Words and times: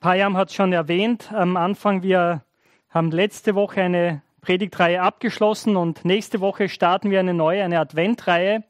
Payam 0.00 0.36
hat 0.36 0.50
es 0.50 0.54
schon 0.54 0.72
erwähnt 0.72 1.32
am 1.32 1.56
Anfang, 1.56 2.02
wir 2.02 2.44
haben 2.90 3.10
letzte 3.10 3.54
Woche 3.54 3.82
eine 3.82 4.22
Predigtreihe 4.42 5.00
abgeschlossen 5.00 5.76
und 5.76 6.04
nächste 6.04 6.40
Woche 6.40 6.68
starten 6.68 7.10
wir 7.10 7.18
eine 7.20 7.34
neue, 7.34 7.64
eine 7.64 7.80
Adventreihe 7.80 8.62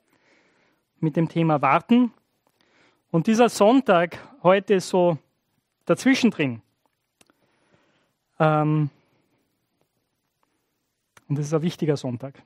mit 1.01 1.17
dem 1.17 1.29
Thema 1.29 1.61
Warten. 1.63 2.13
Und 3.11 3.27
dieser 3.27 3.49
Sonntag 3.49 4.19
heute 4.43 4.75
ist 4.75 4.89
so 4.89 5.19
dazwischen 5.85 6.31
drin. 6.31 6.63
Ähm, 8.39 8.91
und 11.29 11.39
das 11.39 11.47
ist 11.47 11.55
ein 11.55 11.63
wichtiger 11.63 11.97
Sonntag. 11.97 12.41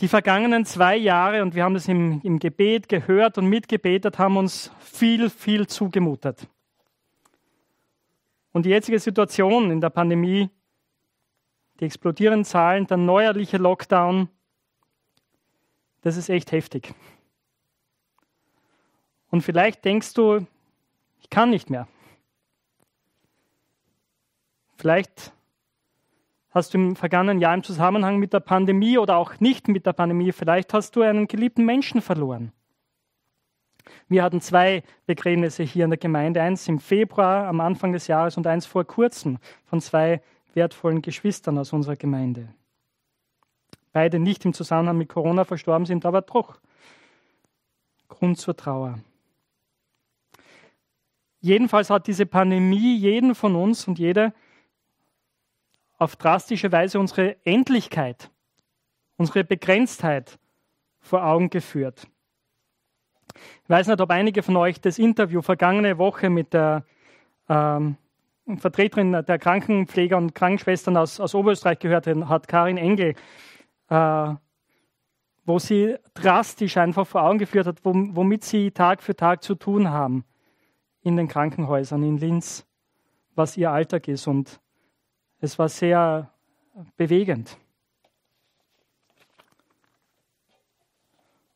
Die 0.00 0.08
vergangenen 0.08 0.66
zwei 0.66 0.96
Jahre, 0.96 1.42
und 1.42 1.54
wir 1.54 1.64
haben 1.64 1.74
das 1.74 1.88
im, 1.88 2.20
im 2.22 2.38
Gebet 2.38 2.88
gehört 2.88 3.38
und 3.38 3.46
mitgebetet, 3.46 4.18
haben 4.18 4.36
uns 4.36 4.70
viel, 4.80 5.30
viel 5.30 5.66
zugemutet. 5.68 6.48
Und 8.52 8.66
die 8.66 8.70
jetzige 8.70 8.98
Situation 8.98 9.70
in 9.70 9.80
der 9.80 9.90
Pandemie, 9.90 10.50
die 11.80 11.86
explodierenden 11.86 12.44
Zahlen, 12.44 12.86
der 12.86 12.98
neuerliche 12.98 13.56
Lockdown, 13.56 14.28
das 16.02 16.16
ist 16.16 16.28
echt 16.28 16.52
heftig. 16.52 16.94
Und 19.30 19.40
vielleicht 19.40 19.84
denkst 19.84 20.12
du, 20.14 20.46
ich 21.20 21.30
kann 21.30 21.50
nicht 21.50 21.70
mehr. 21.70 21.88
Vielleicht 24.76 25.32
hast 26.50 26.74
du 26.74 26.78
im 26.78 26.96
vergangenen 26.96 27.40
Jahr 27.40 27.54
im 27.54 27.62
Zusammenhang 27.62 28.18
mit 28.18 28.32
der 28.32 28.40
Pandemie 28.40 28.98
oder 28.98 29.16
auch 29.16 29.40
nicht 29.40 29.68
mit 29.68 29.86
der 29.86 29.94
Pandemie, 29.94 30.32
vielleicht 30.32 30.74
hast 30.74 30.96
du 30.96 31.02
einen 31.02 31.28
geliebten 31.28 31.64
Menschen 31.64 32.02
verloren. 32.02 32.52
Wir 34.12 34.22
hatten 34.22 34.42
zwei 34.42 34.82
Begräbnisse 35.06 35.62
hier 35.62 35.84
in 35.84 35.90
der 35.90 35.98
Gemeinde, 35.98 36.42
eins 36.42 36.68
im 36.68 36.78
Februar 36.80 37.46
am 37.46 37.62
Anfang 37.62 37.94
des 37.94 38.08
Jahres 38.08 38.36
und 38.36 38.46
eins 38.46 38.66
vor 38.66 38.84
kurzem 38.84 39.38
von 39.64 39.80
zwei 39.80 40.20
wertvollen 40.52 41.00
Geschwistern 41.00 41.56
aus 41.56 41.72
unserer 41.72 41.96
Gemeinde. 41.96 42.48
Beide 43.90 44.18
nicht 44.18 44.44
im 44.44 44.52
Zusammenhang 44.52 44.98
mit 44.98 45.08
Corona 45.08 45.44
verstorben 45.44 45.86
sind, 45.86 46.04
aber 46.04 46.20
doch 46.20 46.60
Grund 48.08 48.36
zur 48.36 48.54
Trauer. 48.54 48.98
Jedenfalls 51.40 51.88
hat 51.88 52.06
diese 52.06 52.26
Pandemie 52.26 52.98
jeden 52.98 53.34
von 53.34 53.56
uns 53.56 53.88
und 53.88 53.98
jede 53.98 54.34
auf 55.96 56.16
drastische 56.16 56.70
Weise 56.70 57.00
unsere 57.00 57.36
Endlichkeit, 57.46 58.30
unsere 59.16 59.42
Begrenztheit 59.42 60.38
vor 61.00 61.24
Augen 61.24 61.48
geführt. 61.48 62.06
Ich 63.64 63.70
weiß 63.70 63.86
nicht, 63.86 64.00
ob 64.00 64.10
einige 64.10 64.42
von 64.42 64.56
euch 64.56 64.80
das 64.80 64.98
Interview 64.98 65.42
vergangene 65.42 65.98
Woche 65.98 66.30
mit 66.30 66.52
der 66.52 66.84
ähm, 67.48 67.96
Vertreterin 68.56 69.12
der 69.12 69.38
Krankenpfleger 69.38 70.16
und 70.16 70.34
Krankenschwestern 70.34 70.96
aus, 70.96 71.20
aus 71.20 71.34
Oberösterreich 71.34 71.78
gehört 71.78 72.06
hat, 72.06 72.48
Karin 72.48 72.76
Engel, 72.76 73.14
äh, 73.88 74.34
wo 75.44 75.58
sie 75.58 75.96
drastisch 76.14 76.76
einfach 76.76 77.06
vor 77.06 77.22
Augen 77.22 77.38
geführt 77.38 77.66
hat, 77.66 77.78
womit 77.84 78.44
sie 78.44 78.70
Tag 78.70 79.02
für 79.02 79.16
Tag 79.16 79.42
zu 79.42 79.54
tun 79.54 79.90
haben 79.90 80.24
in 81.02 81.16
den 81.16 81.28
Krankenhäusern 81.28 82.02
in 82.02 82.18
Linz, 82.18 82.66
was 83.34 83.56
ihr 83.56 83.70
Alltag 83.70 84.08
ist. 84.08 84.26
Und 84.26 84.60
es 85.40 85.58
war 85.58 85.68
sehr 85.68 86.30
bewegend. 86.96 87.58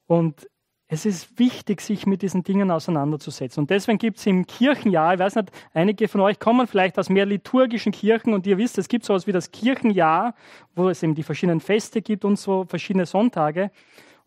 Und 0.07 0.49
es 0.89 1.05
ist 1.05 1.39
wichtig, 1.39 1.81
sich 1.81 2.07
mit 2.07 2.23
diesen 2.23 2.45
Dingen 2.45 2.71
auseinanderzusetzen. 2.71 3.63
Und 3.63 3.71
deswegen 3.71 3.99
gibt 3.99 4.19
es 4.19 4.27
im 4.27 4.47
Kirchenjahr, 4.47 5.15
ich 5.15 5.19
weiß 5.19 5.35
nicht, 5.35 5.51
einige 5.75 6.07
von 6.07 6.21
euch 6.21 6.39
kommen 6.39 6.69
vielleicht 6.69 6.97
aus 6.99 7.09
mehr 7.09 7.27
liturgischen 7.27 7.91
Kirchen 7.91 8.35
und 8.35 8.47
ihr 8.47 8.57
wisst, 8.57 8.79
es 8.79 8.87
gibt 8.87 9.05
sowas 9.05 9.27
wie 9.27 9.33
das 9.33 9.51
Kirchenjahr, 9.51 10.35
wo 10.77 10.89
es 10.89 11.03
eben 11.03 11.17
die 11.17 11.25
verschiedenen 11.25 11.61
Feste 11.61 12.03
gibt 12.03 12.25
und 12.25 12.39
so 12.39 12.65
verschiedene 12.65 13.05
Sonntage. 13.05 13.73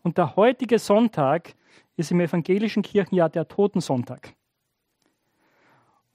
Und 0.02 0.18
der 0.18 0.36
heutige 0.36 0.78
Sonntag 0.78 1.54
ist 1.96 2.10
im 2.10 2.20
evangelischen 2.20 2.82
Kirchenjahr 2.82 3.30
der 3.30 3.48
Totensonntag, 3.48 4.34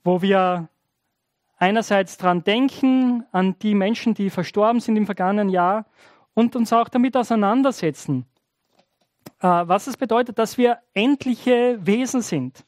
wo 0.04 0.22
wir 0.22 0.68
einerseits 1.58 2.18
daran 2.18 2.44
denken, 2.44 3.24
an 3.32 3.58
die 3.62 3.74
Menschen, 3.74 4.14
die 4.14 4.30
verstorben 4.30 4.80
sind 4.80 4.96
im 4.96 5.06
vergangenen 5.06 5.48
Jahr 5.48 5.86
und 6.34 6.54
uns 6.54 6.72
auch 6.72 6.88
damit 6.88 7.16
auseinandersetzen, 7.16 8.26
was 9.40 9.86
es 9.86 9.96
bedeutet, 9.96 10.38
dass 10.38 10.58
wir 10.58 10.78
endliche 10.94 11.78
Wesen 11.84 12.22
sind, 12.22 12.64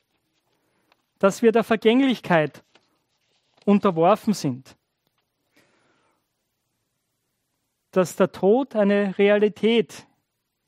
dass 1.19 1.43
wir 1.43 1.53
der 1.53 1.65
Vergänglichkeit 1.65 2.63
unterworfen 3.65 4.35
sind, 4.35 4.77
dass 7.91 8.17
der 8.17 8.33
Tod 8.33 8.77
eine 8.77 9.17
Realität 9.19 10.07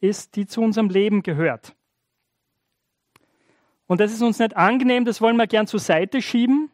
ist, 0.01 0.37
die 0.37 0.47
zu 0.47 0.63
unserem 0.63 0.89
Leben 0.89 1.23
gehört. 1.23 1.75
Und 3.87 4.01
das 4.01 4.13
ist 4.13 4.23
uns 4.23 4.39
nicht 4.39 4.57
angenehm, 4.57 5.05
das 5.05 5.21
wollen 5.21 5.37
wir 5.37 5.47
gern 5.47 5.67
zur 5.67 5.81
Seite 5.81 6.23
schieben. 6.23 6.71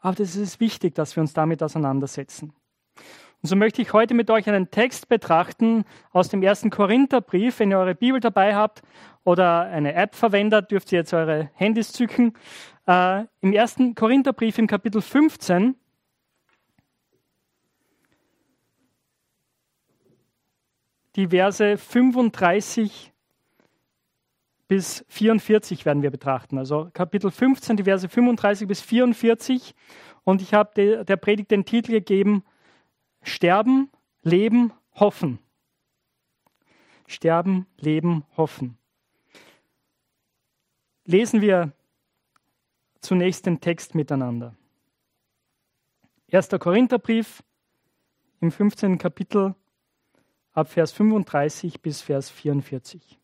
Aber 0.00 0.14
das 0.14 0.36
ist 0.36 0.60
wichtig, 0.60 0.94
dass 0.94 1.16
wir 1.16 1.20
uns 1.22 1.32
damit 1.32 1.62
auseinandersetzen. 1.62 2.52
Und 3.42 3.48
so 3.48 3.56
möchte 3.56 3.80
ich 3.80 3.92
heute 3.92 4.14
mit 4.14 4.30
euch 4.30 4.48
einen 4.48 4.70
Text 4.70 5.08
betrachten 5.08 5.84
aus 6.10 6.28
dem 6.28 6.42
ersten 6.42 6.70
Korintherbrief. 6.70 7.60
Wenn 7.60 7.70
ihr 7.70 7.78
eure 7.78 7.94
Bibel 7.94 8.18
dabei 8.18 8.56
habt 8.56 8.82
oder 9.22 9.62
eine 9.62 9.94
App 9.94 10.16
verwendet, 10.16 10.72
dürft 10.72 10.90
ihr 10.90 10.98
jetzt 10.98 11.14
eure 11.14 11.48
Handys 11.54 11.92
zücken. 11.92 12.34
Äh, 12.86 13.24
Im 13.40 13.52
ersten 13.52 13.94
Korintherbrief 13.94 14.58
im 14.58 14.66
Kapitel 14.66 15.00
15 15.00 15.76
die 21.14 21.28
Verse 21.28 21.76
35 21.76 23.12
bis 24.66 25.04
44 25.08 25.86
werden 25.86 26.02
wir 26.02 26.10
betrachten. 26.10 26.58
Also 26.58 26.90
Kapitel 26.92 27.30
15, 27.30 27.76
die 27.76 27.84
Verse 27.84 28.08
35 28.08 28.66
bis 28.68 28.80
44. 28.80 29.74
Und 30.24 30.42
ich 30.42 30.54
habe 30.54 31.04
der 31.04 31.16
Predigt 31.16 31.50
den 31.50 31.64
Titel 31.64 31.92
gegeben, 31.92 32.44
Sterben, 33.22 33.90
Leben, 34.22 34.72
Hoffen. 34.94 35.38
Sterben, 37.06 37.66
Leben, 37.76 38.24
Hoffen. 38.36 38.78
Lesen 41.04 41.40
wir 41.40 41.72
zunächst 43.00 43.46
den 43.46 43.60
Text 43.60 43.94
miteinander. 43.94 44.54
1. 46.30 46.50
Korintherbrief 46.60 47.42
im 48.40 48.50
15. 48.50 48.98
Kapitel 48.98 49.54
ab 50.52 50.68
Vers 50.68 50.92
35 50.92 51.80
bis 51.80 52.02
Vers 52.02 52.28
44. 52.28 53.18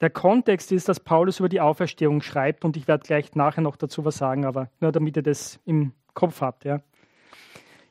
Der 0.00 0.10
Kontext 0.10 0.72
ist, 0.72 0.88
dass 0.88 1.00
Paulus 1.00 1.38
über 1.38 1.48
die 1.48 1.60
Auferstehung 1.60 2.20
schreibt 2.20 2.64
und 2.64 2.76
ich 2.76 2.86
werde 2.86 3.06
gleich 3.06 3.34
nachher 3.34 3.62
noch 3.62 3.76
dazu 3.76 4.04
was 4.04 4.18
sagen, 4.18 4.44
aber 4.44 4.70
nur 4.80 4.92
damit 4.92 5.16
ihr 5.16 5.22
das 5.22 5.58
im 5.64 5.92
Kopf 6.16 6.40
habt. 6.40 6.64
Ja. 6.64 6.80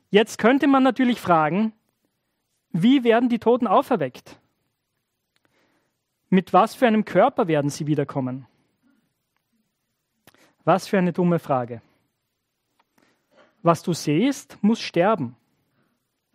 Jetzt 0.09 0.37
könnte 0.37 0.67
man 0.67 0.83
natürlich 0.83 1.21
fragen, 1.21 1.71
wie 2.71 3.05
werden 3.05 3.29
die 3.29 3.39
Toten 3.39 3.67
auferweckt? 3.67 4.37
Mit 6.29 6.51
was 6.51 6.75
für 6.75 6.87
einem 6.87 7.05
Körper 7.05 7.47
werden 7.47 7.69
sie 7.69 7.87
wiederkommen? 7.87 8.45
Was 10.65 10.87
für 10.87 10.97
eine 10.97 11.13
dumme 11.13 11.39
Frage. 11.39 11.81
Was 13.61 13.81
du 13.83 13.93
siehst, 13.93 14.57
muss 14.61 14.81
sterben. 14.81 15.37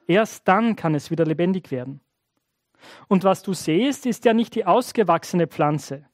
Erst 0.06 0.48
dann 0.48 0.76
kann 0.76 0.94
es 0.94 1.10
wieder 1.10 1.26
lebendig 1.26 1.70
werden. 1.70 2.00
Und 3.08 3.24
was 3.24 3.42
du 3.42 3.52
siehst, 3.52 4.06
ist 4.06 4.24
ja 4.24 4.32
nicht 4.32 4.54
die 4.54 4.64
ausgewachsene 4.64 5.46
Pflanze. 5.46 6.06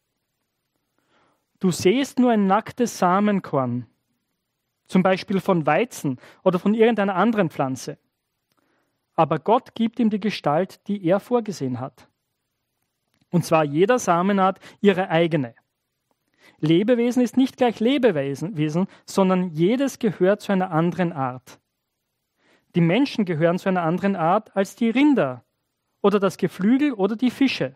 Du 1.60 1.70
siehst 1.70 2.19
nur 2.19 2.32
ein 2.32 2.46
nacktes 2.46 2.99
Samenkorn, 2.99 3.87
zum 4.87 5.03
Beispiel 5.03 5.41
von 5.41 5.67
Weizen 5.67 6.19
oder 6.43 6.59
von 6.59 6.75
irgendeiner 6.75 7.15
anderen 7.15 7.50
Pflanze. 7.50 7.99
Aber 9.15 9.38
Gott 9.38 9.75
gibt 9.75 9.99
ihm 9.99 10.11
die 10.11 10.21
Gestalt, 10.21 10.87
die 10.88 11.05
er 11.05 11.21
vorgesehen 11.21 11.81
hat. 11.81 12.09
Und 13.31 13.44
zwar 13.44 13.65
jeder 13.65 13.99
Samenart 13.99 14.61
ihre 14.81 15.09
eigene. 15.09 15.55
Lebewesen 16.59 17.23
ist 17.23 17.37
nicht 17.37 17.56
gleich 17.56 17.81
Lebewesen, 17.81 18.87
sondern 19.05 19.50
jedes 19.50 19.99
gehört 19.99 20.41
zu 20.41 20.53
einer 20.53 20.71
anderen 20.71 21.12
Art. 21.12 21.59
Die 22.75 22.81
Menschen 22.81 23.25
gehören 23.25 23.59
zu 23.59 23.69
einer 23.69 23.82
anderen 23.82 24.17
Art 24.17 24.55
als 24.55 24.77
die 24.77 24.91
Rinder 24.91 25.44
oder 26.03 26.21
das 26.21 26.37
Geflügel 26.37 26.93
oder 26.93 27.17
die 27.17 27.31
Fische. 27.31 27.75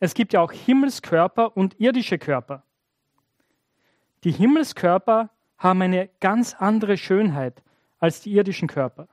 Es 0.00 0.14
gibt 0.14 0.32
ja 0.32 0.40
auch 0.40 0.52
Himmelskörper 0.52 1.56
und 1.56 1.80
irdische 1.80 2.18
Körper. 2.18 2.64
Die 4.24 4.32
Himmelskörper 4.32 5.30
haben 5.58 5.82
eine 5.82 6.08
ganz 6.20 6.54
andere 6.54 6.96
Schönheit 6.96 7.62
als 7.98 8.20
die 8.22 8.32
irdischen 8.32 8.68
Körper. 8.68 9.08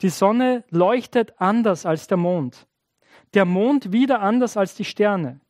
Die 0.00 0.08
Sonne 0.08 0.64
leuchtet 0.70 1.40
anders 1.40 1.84
als 1.84 2.06
der 2.06 2.16
Mond, 2.16 2.68
der 3.34 3.44
Mond 3.44 3.92
wieder 3.92 4.20
anders 4.20 4.56
als 4.56 4.74
die 4.74 4.84
Sterne. 4.84 5.40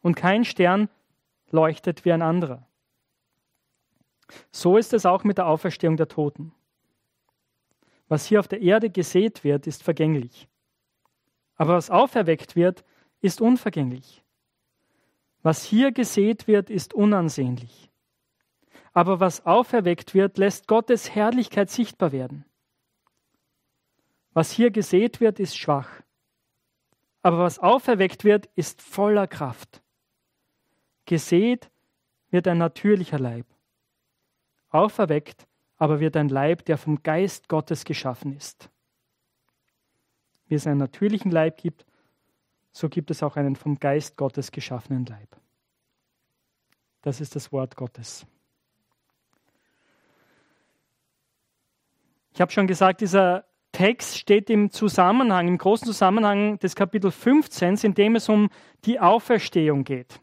und 0.00 0.14
kein 0.14 0.44
Stern 0.44 0.88
leuchtet 1.50 2.04
wie 2.04 2.12
ein 2.12 2.22
anderer. 2.22 2.68
So 4.52 4.76
ist 4.76 4.92
es 4.92 5.04
auch 5.04 5.24
mit 5.24 5.38
der 5.38 5.48
Auferstehung 5.48 5.96
der 5.96 6.06
Toten. 6.06 6.54
Was 8.06 8.26
hier 8.26 8.38
auf 8.38 8.46
der 8.46 8.62
Erde 8.62 8.90
gesät 8.90 9.42
wird, 9.42 9.66
ist 9.66 9.82
vergänglich. 9.82 10.48
Aber 11.56 11.74
was 11.74 11.90
auferweckt 11.90 12.54
wird, 12.54 12.84
ist 13.20 13.40
unvergänglich. 13.40 14.22
Was 15.42 15.64
hier 15.64 15.92
gesät 15.92 16.46
wird, 16.46 16.70
ist 16.70 16.94
unansehnlich. 16.94 17.90
Aber 18.92 19.20
was 19.20 19.46
auferweckt 19.46 20.14
wird, 20.14 20.38
lässt 20.38 20.66
Gottes 20.66 21.14
Herrlichkeit 21.14 21.70
sichtbar 21.70 22.12
werden. 22.12 22.44
Was 24.32 24.50
hier 24.50 24.70
gesät 24.70 25.20
wird, 25.20 25.38
ist 25.40 25.56
schwach. 25.56 26.02
Aber 27.22 27.38
was 27.38 27.58
auferweckt 27.58 28.24
wird, 28.24 28.46
ist 28.54 28.82
voller 28.82 29.26
Kraft. 29.26 29.82
Gesät 31.06 31.70
wird 32.30 32.46
ein 32.48 32.58
natürlicher 32.58 33.18
Leib. 33.18 33.46
Auferweckt 34.70 35.46
aber 35.78 36.00
wird 36.00 36.16
ein 36.16 36.28
Leib, 36.28 36.64
der 36.64 36.76
vom 36.76 37.02
Geist 37.02 37.48
Gottes 37.48 37.84
geschaffen 37.84 38.36
ist. 38.36 38.68
Wie 40.46 40.56
es 40.56 40.66
einen 40.66 40.78
natürlichen 40.78 41.30
Leib 41.30 41.56
gibt, 41.58 41.86
so 42.78 42.88
gibt 42.88 43.10
es 43.10 43.24
auch 43.24 43.34
einen 43.34 43.56
vom 43.56 43.80
Geist 43.80 44.16
Gottes 44.16 44.52
geschaffenen 44.52 45.04
Leib. 45.04 45.36
Das 47.02 47.20
ist 47.20 47.34
das 47.34 47.50
Wort 47.50 47.74
Gottes. 47.74 48.24
Ich 52.32 52.40
habe 52.40 52.52
schon 52.52 52.68
gesagt, 52.68 53.00
dieser 53.00 53.46
Text 53.72 54.16
steht 54.16 54.48
im 54.48 54.70
Zusammenhang, 54.70 55.48
im 55.48 55.58
großen 55.58 55.86
Zusammenhang 55.86 56.60
des 56.60 56.76
Kapitel 56.76 57.10
15, 57.10 57.78
in 57.82 57.94
dem 57.94 58.14
es 58.14 58.28
um 58.28 58.48
die 58.84 59.00
Auferstehung 59.00 59.82
geht. 59.82 60.20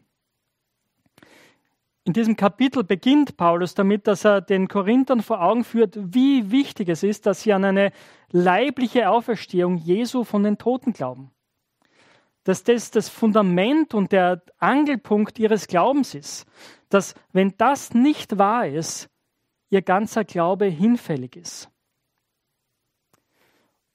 In 2.04 2.14
diesem 2.14 2.36
Kapitel 2.36 2.84
beginnt 2.84 3.36
Paulus 3.36 3.74
damit, 3.74 4.06
dass 4.06 4.24
er 4.24 4.40
den 4.40 4.68
Korinthern 4.68 5.20
vor 5.20 5.42
Augen 5.42 5.62
führt, 5.62 5.98
wie 5.98 6.50
wichtig 6.50 6.88
es 6.88 7.02
ist, 7.02 7.26
dass 7.26 7.42
sie 7.42 7.52
an 7.52 7.66
eine 7.66 7.92
leibliche 8.30 9.10
Auferstehung 9.10 9.76
Jesu 9.76 10.24
von 10.24 10.42
den 10.42 10.56
Toten 10.56 10.94
glauben. 10.94 11.32
Dass 12.46 12.62
das 12.62 12.92
das 12.92 13.08
Fundament 13.08 13.92
und 13.92 14.12
der 14.12 14.40
Angelpunkt 14.58 15.40
ihres 15.40 15.66
Glaubens 15.66 16.14
ist. 16.14 16.46
Dass, 16.88 17.14
wenn 17.32 17.54
das 17.58 17.92
nicht 17.92 18.38
wahr 18.38 18.68
ist, 18.68 19.10
ihr 19.68 19.82
ganzer 19.82 20.24
Glaube 20.24 20.66
hinfällig 20.66 21.34
ist. 21.34 21.68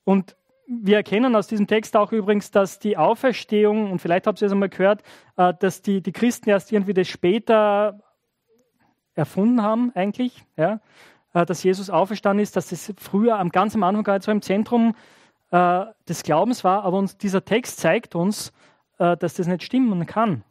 Und 0.03 0.35
wir 0.67 0.97
erkennen 0.97 1.33
aus 1.33 1.47
diesem 1.47 1.65
Text 1.67 1.95
auch 1.95 2.11
übrigens, 2.11 2.51
dass 2.51 2.77
die 2.77 2.97
Auferstehung, 2.97 3.89
und 3.89 3.99
vielleicht 3.99 4.27
habt 4.27 4.41
ihr 4.41 4.47
es 4.47 4.51
einmal 4.51 4.67
gehört, 4.67 5.01
äh, 5.37 5.53
dass 5.57 5.81
die, 5.81 6.01
die 6.01 6.11
Christen 6.11 6.49
erst 6.49 6.73
irgendwie 6.73 6.93
das 6.93 7.07
später 7.07 8.01
erfunden 9.13 9.61
haben, 9.61 9.93
eigentlich, 9.95 10.43
ja, 10.57 10.81
äh, 11.33 11.45
dass 11.45 11.63
Jesus 11.63 11.89
auferstanden 11.89 12.43
ist, 12.43 12.57
dass 12.57 12.69
das 12.69 12.93
früher 12.97 13.39
am 13.39 13.49
ganz 13.49 13.75
am 13.75 13.83
Anfang 13.83 14.13
nicht 14.13 14.23
so 14.23 14.31
im 14.31 14.41
Zentrum 14.41 14.93
äh, 15.51 15.85
des 16.07 16.23
Glaubens 16.23 16.63
war, 16.63 16.83
aber 16.83 16.97
uns, 16.97 17.17
dieser 17.17 17.45
Text 17.45 17.79
zeigt 17.79 18.15
uns, 18.15 18.51
dass 18.97 19.33
das 19.33 19.47
nicht 19.47 19.63
stimmen 19.63 20.05
kann. 20.05 20.43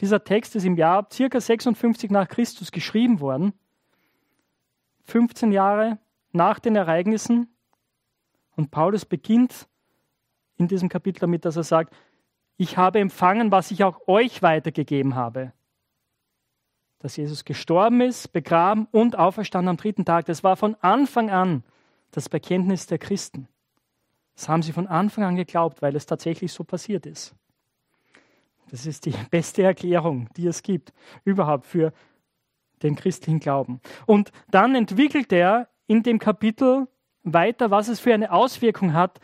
Dieser 0.00 0.24
Text 0.24 0.56
ist 0.56 0.64
im 0.64 0.78
Jahr 0.78 1.06
circa 1.12 1.38
56 1.38 2.10
nach 2.10 2.26
Christus 2.26 2.72
geschrieben 2.72 3.20
worden, 3.20 3.52
15 5.02 5.52
Jahre 5.52 5.98
nach 6.32 6.58
den 6.58 6.74
Ereignissen 6.74 7.54
und 8.56 8.70
Paulus 8.70 9.04
beginnt 9.04 9.68
in 10.56 10.68
diesem 10.68 10.88
Kapitel 10.88 11.20
damit, 11.20 11.44
dass 11.44 11.56
er 11.56 11.64
sagt, 11.64 11.94
ich 12.56 12.76
habe 12.76 13.00
empfangen, 13.00 13.50
was 13.50 13.70
ich 13.70 13.82
auch 13.82 14.06
euch 14.06 14.42
weitergegeben 14.42 15.14
habe. 15.14 15.52
Dass 17.00 17.16
Jesus 17.16 17.44
gestorben 17.44 18.00
ist, 18.00 18.32
begraben 18.32 18.86
und 18.92 19.18
auferstanden 19.18 19.70
am 19.70 19.76
dritten 19.76 20.04
Tag. 20.04 20.26
Das 20.26 20.44
war 20.44 20.56
von 20.56 20.76
Anfang 20.76 21.30
an 21.30 21.64
das 22.12 22.28
Bekenntnis 22.28 22.86
der 22.86 22.98
Christen. 22.98 23.48
Das 24.34 24.48
haben 24.48 24.62
sie 24.62 24.72
von 24.72 24.86
Anfang 24.86 25.24
an 25.24 25.36
geglaubt, 25.36 25.82
weil 25.82 25.94
es 25.96 26.06
tatsächlich 26.06 26.52
so 26.52 26.64
passiert 26.64 27.06
ist. 27.06 27.34
Das 28.70 28.86
ist 28.86 29.06
die 29.06 29.14
beste 29.30 29.62
Erklärung, 29.62 30.28
die 30.36 30.46
es 30.46 30.62
gibt, 30.62 30.92
überhaupt 31.24 31.66
für 31.66 31.92
den 32.82 32.96
christlichen 32.96 33.40
Glauben. 33.40 33.80
Und 34.06 34.32
dann 34.50 34.74
entwickelt 34.74 35.32
er 35.32 35.68
in 35.86 36.02
dem 36.02 36.18
Kapitel 36.18 36.88
weiter, 37.22 37.70
was 37.70 37.88
es 37.88 38.00
für 38.00 38.12
eine 38.12 38.32
Auswirkung 38.32 38.92
hat 38.92 39.20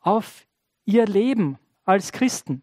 auf 0.00 0.46
ihr 0.84 1.06
Leben 1.06 1.58
als 1.84 2.12
Christen. 2.12 2.62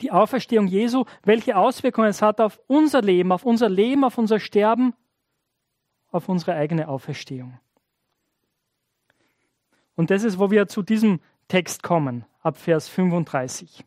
Die 0.00 0.10
Auferstehung 0.10 0.66
Jesu, 0.66 1.04
welche 1.22 1.56
Auswirkungen 1.56 2.08
es 2.08 2.22
hat 2.22 2.40
auf 2.40 2.60
unser 2.66 3.02
Leben, 3.02 3.32
auf 3.32 3.44
unser 3.44 3.68
Leben, 3.68 4.04
auf 4.04 4.18
unser 4.18 4.40
Sterben, 4.40 4.94
auf 6.10 6.28
unsere 6.28 6.54
eigene 6.54 6.88
Auferstehung. 6.88 7.58
Und 10.00 10.10
das 10.10 10.24
ist, 10.24 10.38
wo 10.38 10.50
wir 10.50 10.66
zu 10.66 10.80
diesem 10.80 11.20
Text 11.48 11.82
kommen, 11.82 12.24
ab 12.40 12.56
Vers 12.56 12.88
35, 12.88 13.84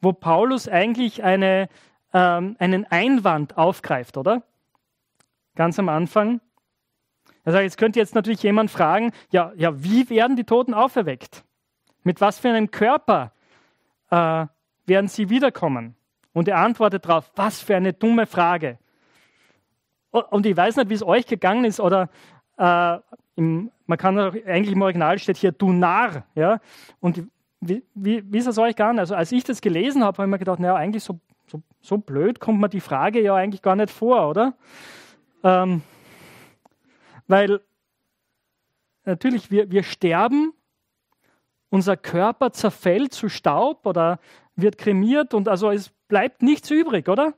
wo 0.00 0.14
Paulus 0.14 0.68
eigentlich 0.68 1.22
eine, 1.22 1.68
ähm, 2.14 2.56
einen 2.58 2.86
Einwand 2.86 3.58
aufgreift, 3.58 4.16
oder? 4.16 4.42
Ganz 5.54 5.78
am 5.78 5.90
Anfang. 5.90 6.40
Also 7.44 7.58
jetzt 7.58 7.76
könnte 7.76 7.98
jetzt 7.98 8.14
natürlich 8.14 8.42
jemand 8.42 8.70
fragen, 8.70 9.12
ja, 9.30 9.52
ja, 9.54 9.82
wie 9.84 10.08
werden 10.08 10.34
die 10.34 10.44
Toten 10.44 10.72
auferweckt? 10.72 11.44
Mit 12.04 12.22
was 12.22 12.38
für 12.38 12.48
einem 12.48 12.70
Körper 12.70 13.32
äh, 14.08 14.46
werden 14.86 15.08
sie 15.08 15.28
wiederkommen? 15.28 15.94
Und 16.32 16.48
er 16.48 16.56
antwortet 16.56 17.04
darauf, 17.04 17.30
was 17.36 17.60
für 17.60 17.76
eine 17.76 17.92
dumme 17.92 18.24
Frage. 18.24 18.78
Und 20.10 20.46
ich 20.46 20.56
weiß 20.56 20.76
nicht, 20.76 20.88
wie 20.88 20.94
es 20.94 21.02
euch 21.02 21.26
gegangen 21.26 21.66
ist, 21.66 21.80
oder 21.80 22.08
äh, 22.56 22.98
im, 23.38 23.70
man 23.86 23.98
kann 23.98 24.18
auch, 24.18 24.34
eigentlich 24.46 24.72
im 24.72 24.82
Original 24.82 25.18
steht 25.18 25.36
hier, 25.36 25.52
du 25.52 25.72
Narr. 25.72 26.24
Ja? 26.34 26.60
Und 26.98 27.24
wie, 27.60 27.84
wie, 27.94 28.22
wie 28.26 28.38
ist 28.38 28.48
es 28.48 28.58
euch 28.58 28.74
gegangen? 28.74 28.98
Also 28.98 29.14
als 29.14 29.30
ich 29.30 29.44
das 29.44 29.60
gelesen 29.60 30.02
habe, 30.02 30.18
habe 30.18 30.26
ich 30.26 30.30
mir 30.30 30.38
gedacht, 30.38 30.58
naja, 30.58 30.74
eigentlich 30.74 31.04
so, 31.04 31.20
so, 31.46 31.62
so 31.80 31.98
blöd 31.98 32.40
kommt 32.40 32.60
mir 32.60 32.68
die 32.68 32.80
Frage 32.80 33.22
ja 33.22 33.36
eigentlich 33.36 33.62
gar 33.62 33.76
nicht 33.76 33.90
vor, 33.90 34.28
oder? 34.28 34.54
Ähm, 35.44 35.82
weil 37.28 37.60
natürlich 39.04 39.52
wir, 39.52 39.70
wir 39.70 39.84
sterben, 39.84 40.52
unser 41.70 41.96
Körper 41.96 42.52
zerfällt 42.52 43.12
zu 43.12 43.28
Staub 43.28 43.86
oder 43.86 44.18
wird 44.56 44.78
kremiert 44.78 45.32
und 45.32 45.46
also 45.48 45.70
es 45.70 45.90
bleibt 46.08 46.42
nichts 46.42 46.70
übrig, 46.70 47.08
oder? 47.08 47.34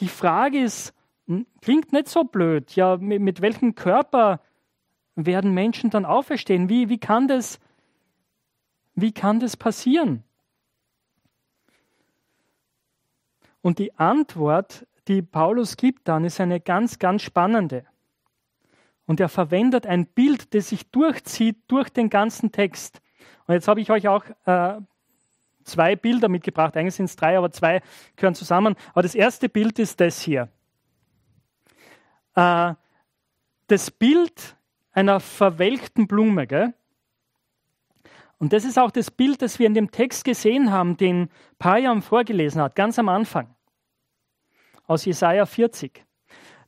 Die 0.00 0.08
Frage 0.08 0.58
ist, 0.62 0.92
hm, 1.26 1.46
klingt 1.62 1.94
nicht 1.94 2.08
so 2.08 2.24
blöd, 2.24 2.76
ja, 2.76 2.98
mit, 2.98 3.22
mit 3.22 3.40
welchem 3.40 3.74
Körper 3.74 4.40
werden 5.26 5.52
Menschen 5.52 5.90
dann 5.90 6.04
auferstehen? 6.04 6.68
Wie, 6.68 6.88
wie, 6.88 6.98
kann 6.98 7.28
das, 7.28 7.58
wie 8.94 9.12
kann 9.12 9.40
das 9.40 9.56
passieren? 9.56 10.24
Und 13.62 13.78
die 13.78 13.96
Antwort, 13.98 14.86
die 15.08 15.22
Paulus 15.22 15.76
gibt 15.76 16.08
dann, 16.08 16.24
ist 16.24 16.40
eine 16.40 16.60
ganz, 16.60 16.98
ganz 16.98 17.22
spannende. 17.22 17.84
Und 19.06 19.20
er 19.20 19.28
verwendet 19.28 19.86
ein 19.86 20.06
Bild, 20.06 20.54
das 20.54 20.68
sich 20.68 20.90
durchzieht 20.90 21.58
durch 21.68 21.90
den 21.90 22.10
ganzen 22.10 22.52
Text. 22.52 23.00
Und 23.46 23.54
jetzt 23.54 23.66
habe 23.66 23.80
ich 23.80 23.90
euch 23.90 24.06
auch 24.06 24.24
äh, 24.46 24.80
zwei 25.64 25.96
Bilder 25.96 26.28
mitgebracht. 26.28 26.76
Eigentlich 26.76 26.94
sind 26.94 27.06
es 27.06 27.16
drei, 27.16 27.36
aber 27.36 27.50
zwei 27.50 27.82
gehören 28.16 28.34
zusammen. 28.34 28.76
Aber 28.92 29.02
das 29.02 29.14
erste 29.14 29.48
Bild 29.48 29.78
ist 29.78 30.00
das 30.00 30.20
hier. 30.20 30.48
Äh, 32.34 32.74
das 33.66 33.90
Bild 33.90 34.56
einer 35.00 35.20
verwelkten 35.20 36.06
Blume. 36.06 36.46
Gell? 36.46 36.74
Und 38.38 38.52
das 38.52 38.64
ist 38.64 38.78
auch 38.78 38.90
das 38.90 39.10
Bild, 39.10 39.42
das 39.42 39.58
wir 39.58 39.66
in 39.66 39.74
dem 39.74 39.90
Text 39.90 40.24
gesehen 40.24 40.70
haben, 40.70 40.96
den 40.96 41.28
Payam 41.58 42.02
vorgelesen 42.02 42.62
hat, 42.62 42.74
ganz 42.74 42.98
am 42.98 43.08
Anfang. 43.08 43.54
Aus 44.86 45.04
Jesaja 45.04 45.46
40. 45.46 46.04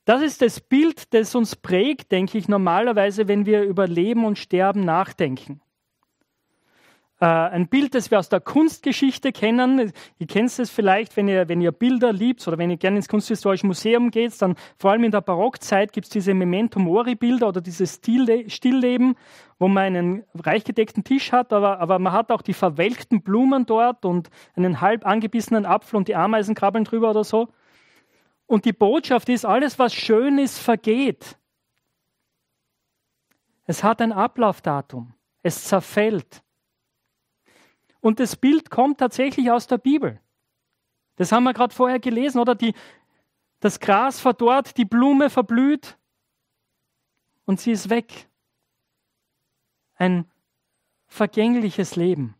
Das 0.04 0.20
ist 0.20 0.42
das 0.42 0.60
Bild, 0.60 1.14
das 1.14 1.34
uns 1.34 1.56
prägt, 1.56 2.10
denke 2.12 2.36
ich, 2.36 2.48
normalerweise, 2.48 3.28
wenn 3.28 3.46
wir 3.46 3.62
über 3.62 3.86
Leben 3.86 4.24
und 4.24 4.38
Sterben 4.38 4.84
nachdenken. 4.84 5.60
Äh, 7.22 7.26
ein 7.26 7.68
Bild, 7.68 7.94
das 7.94 8.10
wir 8.10 8.18
aus 8.18 8.30
der 8.30 8.40
Kunstgeschichte 8.40 9.30
kennen. 9.30 9.92
Ihr 10.18 10.26
kennt 10.26 10.58
es 10.58 10.70
vielleicht, 10.70 11.16
wenn 11.16 11.28
ihr, 11.28 11.48
wenn 11.48 11.60
ihr 11.60 11.70
Bilder 11.70 12.12
liebt 12.12 12.44
oder 12.48 12.58
wenn 12.58 12.68
ihr 12.68 12.76
gerne 12.76 12.96
ins 12.96 13.06
Kunsthistorische 13.06 13.64
Museum 13.64 14.10
geht, 14.10 14.42
dann 14.42 14.56
vor 14.76 14.90
allem 14.90 15.04
in 15.04 15.12
der 15.12 15.20
Barockzeit 15.20 15.92
gibt 15.92 16.06
es 16.06 16.10
diese 16.10 16.34
Memento 16.34 16.80
Mori-Bilder 16.80 17.46
oder 17.46 17.60
dieses 17.60 18.00
Stillleben, 18.02 19.14
wo 19.60 19.68
man 19.68 19.84
einen 19.84 20.24
reich 20.34 20.64
gedeckten 20.64 21.04
Tisch 21.04 21.30
hat, 21.30 21.52
aber, 21.52 21.78
aber 21.78 22.00
man 22.00 22.12
hat 22.12 22.32
auch 22.32 22.42
die 22.42 22.54
verwelkten 22.54 23.22
Blumen 23.22 23.66
dort 23.66 24.04
und 24.04 24.28
einen 24.56 24.80
halb 24.80 25.06
angebissenen 25.06 25.64
Apfel 25.64 25.98
und 25.98 26.08
die 26.08 26.16
Ameisen 26.16 26.56
krabbeln 26.56 26.82
drüber 26.84 27.10
oder 27.10 27.22
so. 27.22 27.50
Und 28.46 28.64
die 28.64 28.72
Botschaft 28.72 29.28
ist, 29.28 29.44
alles, 29.44 29.78
was 29.78 29.94
schön 29.94 30.38
ist, 30.38 30.58
vergeht. 30.58 31.38
Es 33.64 33.84
hat 33.84 34.02
ein 34.02 34.10
Ablaufdatum. 34.10 35.14
Es 35.44 35.62
zerfällt. 35.62 36.42
Und 38.02 38.18
das 38.18 38.36
Bild 38.36 38.68
kommt 38.68 38.98
tatsächlich 38.98 39.50
aus 39.50 39.68
der 39.68 39.78
Bibel. 39.78 40.20
Das 41.16 41.30
haben 41.30 41.44
wir 41.44 41.54
gerade 41.54 41.72
vorher 41.72 42.00
gelesen, 42.00 42.40
oder? 42.40 42.56
Die, 42.56 42.74
das 43.60 43.78
Gras 43.78 44.18
verdorrt, 44.20 44.76
die 44.76 44.84
Blume 44.84 45.30
verblüht 45.30 45.96
und 47.44 47.60
sie 47.60 47.70
ist 47.70 47.90
weg. 47.90 48.28
Ein 49.94 50.28
vergängliches 51.06 51.94
Leben. 51.94 52.34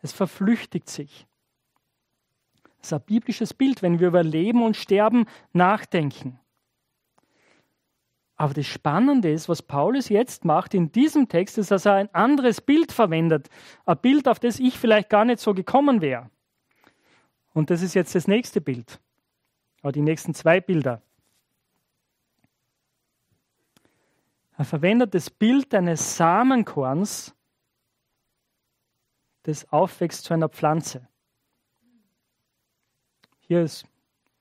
Es 0.00 0.12
verflüchtigt 0.12 0.88
sich. 0.88 1.26
Das 2.78 2.88
ist 2.88 2.92
ein 2.94 3.02
biblisches 3.02 3.52
Bild, 3.52 3.82
wenn 3.82 4.00
wir 4.00 4.08
über 4.08 4.22
Leben 4.22 4.62
und 4.62 4.78
Sterben 4.78 5.26
nachdenken. 5.52 6.40
Aber 8.40 8.54
das 8.54 8.66
Spannende 8.66 9.32
ist, 9.32 9.48
was 9.48 9.62
Paulus 9.62 10.08
jetzt 10.08 10.44
macht 10.44 10.72
in 10.72 10.92
diesem 10.92 11.28
Text, 11.28 11.58
ist, 11.58 11.72
dass 11.72 11.86
er 11.86 11.94
ein 11.94 12.14
anderes 12.14 12.60
Bild 12.60 12.92
verwendet. 12.92 13.48
Ein 13.84 13.98
Bild, 13.98 14.28
auf 14.28 14.38
das 14.38 14.60
ich 14.60 14.78
vielleicht 14.78 15.10
gar 15.10 15.24
nicht 15.24 15.40
so 15.40 15.54
gekommen 15.54 16.00
wäre. 16.00 16.30
Und 17.52 17.70
das 17.70 17.82
ist 17.82 17.94
jetzt 17.94 18.14
das 18.14 18.28
nächste 18.28 18.60
Bild. 18.60 19.00
Oder 19.82 19.90
die 19.90 20.02
nächsten 20.02 20.34
zwei 20.34 20.60
Bilder. 20.60 21.02
Er 24.56 24.64
verwendet 24.64 25.14
das 25.14 25.30
Bild 25.30 25.74
eines 25.74 26.16
Samenkorns, 26.16 27.34
das 29.42 29.68
aufwächst 29.72 30.24
zu 30.24 30.34
einer 30.34 30.48
Pflanze. 30.48 31.08
Hier 33.40 33.62
ist, 33.62 33.84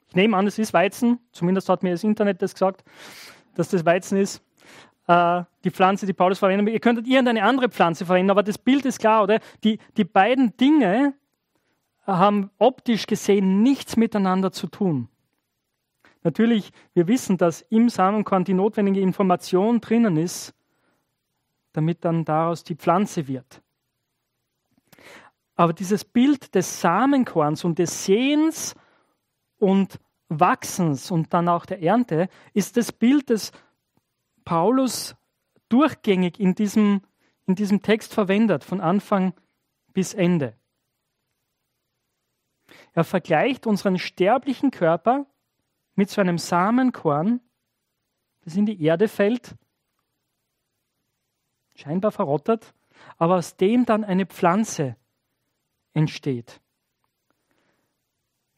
ich 0.08 0.16
nehme 0.16 0.38
an, 0.38 0.46
es 0.46 0.60
ist 0.60 0.74
Weizen, 0.74 1.20
zumindest 1.32 1.68
hat 1.70 1.82
mir 1.82 1.92
das 1.92 2.04
Internet 2.04 2.44
das 2.44 2.54
gesagt 2.54 2.84
dass 3.58 3.70
das 3.70 3.86
Weizen 3.86 4.18
ist, 4.18 4.44
äh, 5.08 5.44
die 5.64 5.72
Pflanze, 5.72 6.06
die 6.06 6.14
Paulus 6.14 6.40
verwendet. 6.40 6.74
Ihr 6.74 6.80
könntet 6.80 7.08
irgendeine 7.08 7.44
andere 7.44 7.70
Pflanze 7.70 8.06
verwenden, 8.06 8.32
aber 8.32 8.44
das 8.44 8.58
Bild 8.58 8.86
ist 8.86 9.00
klar, 9.00 9.24
oder? 9.24 9.40
Die, 9.64 9.80
die 9.98 10.04
beiden 10.04 10.56
Dinge 10.58 11.14
haben 12.06 12.52
optisch 12.58 13.08
gesehen 13.08 13.64
nichts 13.64 13.98
miteinander 13.98 14.52
zu 14.52 14.68
tun. 14.68 15.10
Natürlich, 16.24 16.72
wir 16.94 17.08
wissen, 17.08 17.38
dass 17.38 17.62
im 17.62 17.90
Samenkorn 17.90 18.44
die 18.44 18.54
notwendige 18.54 19.02
Information 19.02 19.82
drinnen 19.82 20.18
ist, 20.18 20.54
damit 21.74 22.04
dann 22.04 22.26
daraus 22.26 22.64
die 22.64 22.76
Pflanze 22.76 23.28
wird. 23.28 23.62
Aber 25.56 25.74
dieses 25.74 26.06
Bild 26.06 26.54
des 26.54 26.82
Samenkorns 26.82 27.64
und 27.64 27.80
des 27.80 28.06
Sehens 28.06 28.76
und 29.58 30.00
Wachsens 30.30 31.12
und 31.12 31.34
dann 31.34 31.48
auch 31.48 31.66
der 31.66 31.82
Ernte 31.82 32.30
ist 32.54 32.78
das 32.78 32.92
Bild, 32.92 33.30
das 33.30 33.52
Paulus 34.44 35.16
durchgängig 35.70 36.40
in 36.40 36.56
diesem, 36.56 37.02
in 37.46 37.56
diesem 37.56 37.82
Text 37.82 38.14
verwendet, 38.14 38.64
von 38.64 38.82
Anfang 38.82 39.34
bis 39.94 40.14
Ende. 40.14 40.56
Er 42.94 43.04
vergleicht 43.04 43.68
unseren 43.68 43.98
sterblichen 43.98 44.72
Körper 44.72 45.26
mit 45.96 46.10
so 46.10 46.22
einem 46.22 46.38
Samenkorn, 46.38 47.42
das 48.42 48.56
in 48.56 48.66
die 48.66 48.82
Erde 48.82 49.08
fällt, 49.08 49.56
scheinbar 51.76 52.12
verrottet, 52.12 52.74
aber 53.18 53.36
aus 53.36 53.56
dem 53.58 53.86
dann 53.86 54.04
eine 54.04 54.26
Pflanze 54.26 54.96
entsteht. 55.94 56.62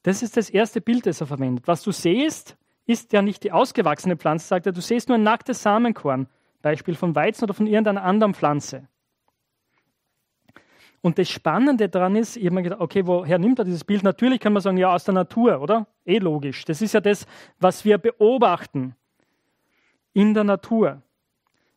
Das 0.10 0.24
ist 0.24 0.38
das 0.38 0.50
erste 0.50 0.82
Bild, 0.82 1.06
das 1.06 1.22
er 1.22 1.28
verwendet. 1.28 1.68
Was 1.68 1.84
du 1.84 1.92
siehst, 1.92 2.58
ist 2.88 3.14
ja 3.14 3.22
nicht 3.22 3.44
die 3.44 3.52
ausgewachsene 3.52 4.18
Pflanze, 4.18 4.48
sagt 4.48 4.66
er, 4.66 4.72
du 4.72 4.82
siehst 4.82 5.08
nur 5.08 5.20
ein 5.20 5.24
nacktes 5.24 5.62
Samenkorn, 5.62 6.28
Beispiel 6.64 6.96
von 6.96 7.14
Weizen 7.14 7.44
oder 7.44 7.54
von 7.54 7.68
irgendeiner 7.68 8.02
anderen 8.02 8.34
Pflanze. 8.34 8.88
Und 11.02 11.20
das 11.20 11.30
Spannende 11.30 11.90
daran 11.90 12.16
ist, 12.16 12.38
ich 12.38 12.46
habe 12.46 12.56
mir 12.56 12.64
gedacht, 12.64 12.82
okay, 12.82 13.06
woher 13.06 13.38
nimmt 13.38 13.60
er 13.60 13.66
dieses 13.66 13.84
Bild? 13.84 14.02
Natürlich 14.02 14.40
kann 14.40 14.52
man 14.52 14.64
sagen, 14.64 14.78
ja, 14.78 14.92
aus 14.92 15.04
der 15.04 15.14
Natur, 15.14 15.62
oder? 15.62 15.86
Eh 16.06 16.18
logisch. 16.18 16.66
Das 16.66 16.82
ist 16.82 16.96
ja 16.96 17.02
das, 17.02 17.28
was 17.60 17.86
wir 17.86 18.00
beobachten 18.00 18.96
in 20.14 20.34
der 20.34 20.44
Natur. 20.44 21.04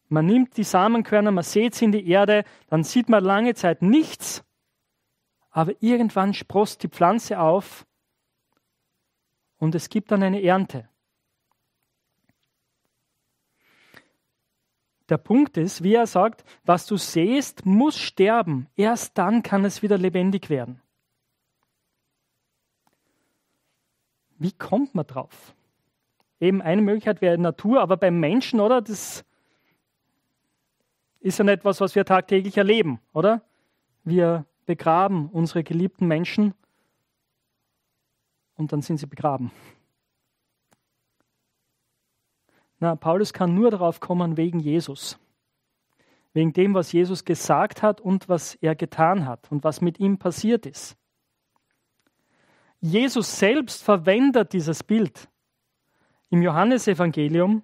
Man 0.08 0.24
nimmt 0.24 0.56
die 0.56 0.64
Samenkörner, 0.64 1.32
man 1.32 1.44
sieht 1.44 1.74
sie 1.74 1.84
in 1.84 1.92
die 1.92 2.08
Erde, 2.08 2.44
dann 2.68 2.82
sieht 2.82 3.10
man 3.10 3.22
lange 3.22 3.52
Zeit 3.52 3.82
nichts, 3.82 4.42
aber 5.50 5.74
irgendwann 5.80 6.32
sprost 6.32 6.82
die 6.82 6.88
Pflanze 6.88 7.38
auf 7.38 7.84
und 9.62 9.76
es 9.76 9.90
gibt 9.90 10.10
dann 10.10 10.24
eine 10.24 10.42
Ernte. 10.42 10.88
Der 15.08 15.18
Punkt 15.18 15.56
ist, 15.56 15.84
wie 15.84 15.94
er 15.94 16.08
sagt, 16.08 16.42
was 16.64 16.84
du 16.84 16.96
sähst, 16.96 17.64
muss 17.64 17.96
sterben. 17.96 18.66
Erst 18.74 19.16
dann 19.18 19.44
kann 19.44 19.64
es 19.64 19.80
wieder 19.80 19.98
lebendig 19.98 20.50
werden. 20.50 20.82
Wie 24.36 24.50
kommt 24.50 24.96
man 24.96 25.06
drauf? 25.06 25.54
Eben 26.40 26.60
eine 26.60 26.82
Möglichkeit 26.82 27.20
wäre 27.20 27.38
Natur, 27.38 27.82
aber 27.82 27.96
beim 27.96 28.18
Menschen, 28.18 28.58
oder? 28.58 28.82
Das 28.82 29.24
ist 31.20 31.38
ja 31.38 31.44
nicht 31.44 31.54
etwas, 31.54 31.80
was 31.80 31.94
wir 31.94 32.04
tagtäglich 32.04 32.56
erleben, 32.56 32.98
oder? 33.12 33.42
Wir 34.02 34.44
begraben 34.66 35.28
unsere 35.28 35.62
geliebten 35.62 36.08
Menschen 36.08 36.52
und 38.56 38.72
dann 38.72 38.82
sind 38.82 38.98
sie 38.98 39.06
begraben. 39.06 39.50
Na, 42.78 42.96
Paulus 42.96 43.32
kann 43.32 43.54
nur 43.54 43.70
darauf 43.70 44.00
kommen 44.00 44.36
wegen 44.36 44.58
Jesus. 44.58 45.18
Wegen 46.32 46.52
dem, 46.52 46.74
was 46.74 46.90
Jesus 46.92 47.24
gesagt 47.24 47.82
hat 47.82 48.00
und 48.00 48.28
was 48.28 48.56
er 48.56 48.74
getan 48.74 49.26
hat 49.26 49.52
und 49.52 49.62
was 49.62 49.80
mit 49.80 50.00
ihm 50.00 50.18
passiert 50.18 50.66
ist. 50.66 50.96
Jesus 52.80 53.38
selbst 53.38 53.82
verwendet 53.82 54.52
dieses 54.52 54.82
Bild 54.82 55.28
im 56.30 56.42
Johannesevangelium 56.42 57.62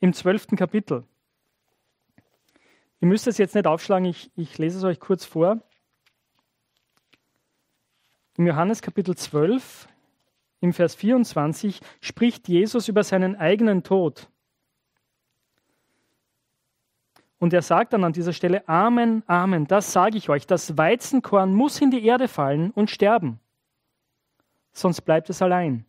im 0.00 0.12
zwölften 0.14 0.56
Kapitel. 0.56 1.04
Ihr 3.00 3.08
müsst 3.08 3.26
es 3.26 3.36
jetzt 3.36 3.54
nicht 3.54 3.66
aufschlagen, 3.66 4.06
ich, 4.06 4.30
ich 4.34 4.56
lese 4.56 4.78
es 4.78 4.84
euch 4.84 5.00
kurz 5.00 5.24
vor. 5.24 5.60
Im 8.38 8.46
Johannes 8.46 8.80
Kapitel 8.80 9.16
12, 9.16 9.88
im 10.62 10.72
Vers 10.72 10.94
24 10.94 11.80
spricht 12.00 12.48
Jesus 12.48 12.86
über 12.88 13.02
seinen 13.02 13.34
eigenen 13.36 13.82
Tod. 13.82 14.28
Und 17.38 17.52
er 17.52 17.62
sagt 17.62 17.92
dann 17.92 18.04
an 18.04 18.12
dieser 18.12 18.32
Stelle, 18.32 18.66
Amen, 18.68 19.24
Amen, 19.26 19.66
das 19.66 19.92
sage 19.92 20.16
ich 20.16 20.28
euch, 20.28 20.46
das 20.46 20.78
Weizenkorn 20.78 21.52
muss 21.52 21.80
in 21.80 21.90
die 21.90 22.06
Erde 22.06 22.28
fallen 22.28 22.70
und 22.70 22.90
sterben, 22.90 23.40
sonst 24.72 25.00
bleibt 25.00 25.28
es 25.28 25.42
allein. 25.42 25.84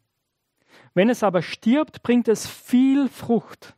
Wenn 0.96 1.10
es 1.10 1.22
aber 1.22 1.44
stirbt, 1.44 2.02
bringt 2.02 2.28
es 2.28 2.48
viel 2.48 3.08
Frucht. 3.10 3.76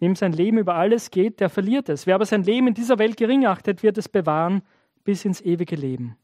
Wem 0.00 0.16
sein 0.16 0.32
Leben 0.32 0.58
über 0.58 0.74
alles 0.74 1.12
geht, 1.12 1.38
der 1.38 1.48
verliert 1.48 1.88
es. 1.88 2.08
Wer 2.08 2.16
aber 2.16 2.26
sein 2.26 2.42
Leben 2.42 2.66
in 2.66 2.74
dieser 2.74 2.98
Welt 2.98 3.16
gering 3.16 3.46
achtet, 3.46 3.84
wird 3.84 3.98
es 3.98 4.08
bewahren 4.08 4.62
bis 5.04 5.24
ins 5.24 5.40
ewige 5.40 5.76
Leben. 5.76 6.16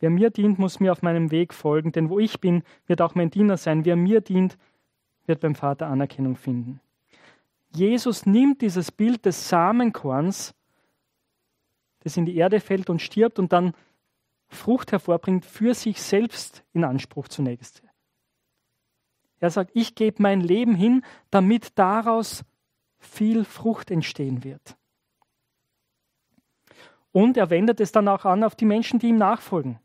Wer 0.00 0.10
mir 0.10 0.30
dient, 0.30 0.58
muss 0.58 0.80
mir 0.80 0.92
auf 0.92 1.02
meinem 1.02 1.30
Weg 1.30 1.52
folgen, 1.52 1.92
denn 1.92 2.08
wo 2.08 2.18
ich 2.18 2.40
bin, 2.40 2.62
wird 2.86 3.00
auch 3.00 3.14
mein 3.14 3.30
Diener 3.30 3.56
sein. 3.56 3.84
Wer 3.84 3.96
mir 3.96 4.20
dient, 4.20 4.56
wird 5.26 5.40
beim 5.40 5.54
Vater 5.54 5.88
Anerkennung 5.88 6.36
finden. 6.36 6.80
Jesus 7.74 8.24
nimmt 8.24 8.62
dieses 8.62 8.92
Bild 8.92 9.24
des 9.24 9.48
Samenkorns, 9.48 10.54
das 12.00 12.16
in 12.16 12.26
die 12.26 12.36
Erde 12.36 12.60
fällt 12.60 12.88
und 12.90 13.02
stirbt 13.02 13.38
und 13.38 13.52
dann 13.52 13.74
Frucht 14.46 14.92
hervorbringt, 14.92 15.44
für 15.44 15.74
sich 15.74 16.00
selbst 16.00 16.64
in 16.72 16.84
Anspruch 16.84 17.28
zunächst. 17.28 17.82
Er 19.40 19.50
sagt, 19.50 19.72
ich 19.74 19.94
gebe 19.94 20.22
mein 20.22 20.40
Leben 20.40 20.74
hin, 20.74 21.04
damit 21.30 21.78
daraus 21.78 22.44
viel 22.98 23.44
Frucht 23.44 23.90
entstehen 23.90 24.42
wird. 24.44 24.76
Und 27.12 27.36
er 27.36 27.50
wendet 27.50 27.80
es 27.80 27.92
dann 27.92 28.08
auch 28.08 28.24
an 28.24 28.42
auf 28.42 28.54
die 28.54 28.64
Menschen, 28.64 28.98
die 29.00 29.08
ihm 29.08 29.18
nachfolgen 29.18 29.78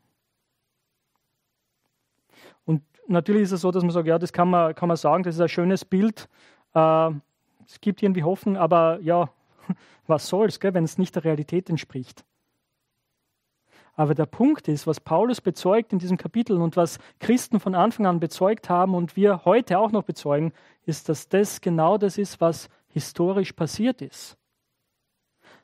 natürlich 3.06 3.42
ist 3.42 3.52
es 3.52 3.60
so, 3.60 3.70
dass 3.70 3.82
man 3.82 3.92
sagt, 3.92 4.06
ja, 4.06 4.18
das 4.18 4.32
kann 4.32 4.50
man, 4.50 4.74
kann 4.74 4.88
man 4.88 4.96
sagen, 4.96 5.22
das 5.22 5.36
ist 5.36 5.40
ein 5.40 5.48
schönes 5.48 5.84
Bild. 5.84 6.28
Äh, 6.74 7.10
es 7.66 7.80
gibt 7.80 8.02
irgendwie 8.02 8.22
Hoffnung, 8.22 8.56
aber 8.56 8.98
ja, 9.00 9.30
was 10.06 10.28
soll's, 10.28 10.60
gell, 10.60 10.74
wenn 10.74 10.84
es 10.84 10.98
nicht 10.98 11.14
der 11.14 11.24
Realität 11.24 11.70
entspricht. 11.70 12.24
Aber 13.96 14.14
der 14.14 14.26
Punkt 14.26 14.66
ist, 14.66 14.86
was 14.86 14.98
Paulus 14.98 15.40
bezeugt 15.40 15.92
in 15.92 16.00
diesem 16.00 16.16
Kapitel 16.16 16.60
und 16.60 16.76
was 16.76 16.98
Christen 17.20 17.60
von 17.60 17.76
Anfang 17.76 18.06
an 18.06 18.18
bezeugt 18.18 18.68
haben 18.68 18.94
und 18.94 19.14
wir 19.14 19.44
heute 19.44 19.78
auch 19.78 19.92
noch 19.92 20.02
bezeugen, 20.02 20.52
ist, 20.84 21.08
dass 21.08 21.28
das 21.28 21.60
genau 21.60 21.96
das 21.96 22.18
ist, 22.18 22.40
was 22.40 22.68
historisch 22.88 23.52
passiert 23.52 24.02
ist. 24.02 24.36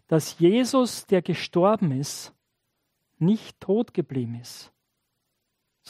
Dass 0.06 0.38
Jesus, 0.38 1.06
der 1.06 1.22
gestorben 1.22 1.90
ist, 1.92 2.32
nicht 3.18 3.60
tot 3.60 3.94
geblieben 3.94 4.36
ist, 4.40 4.72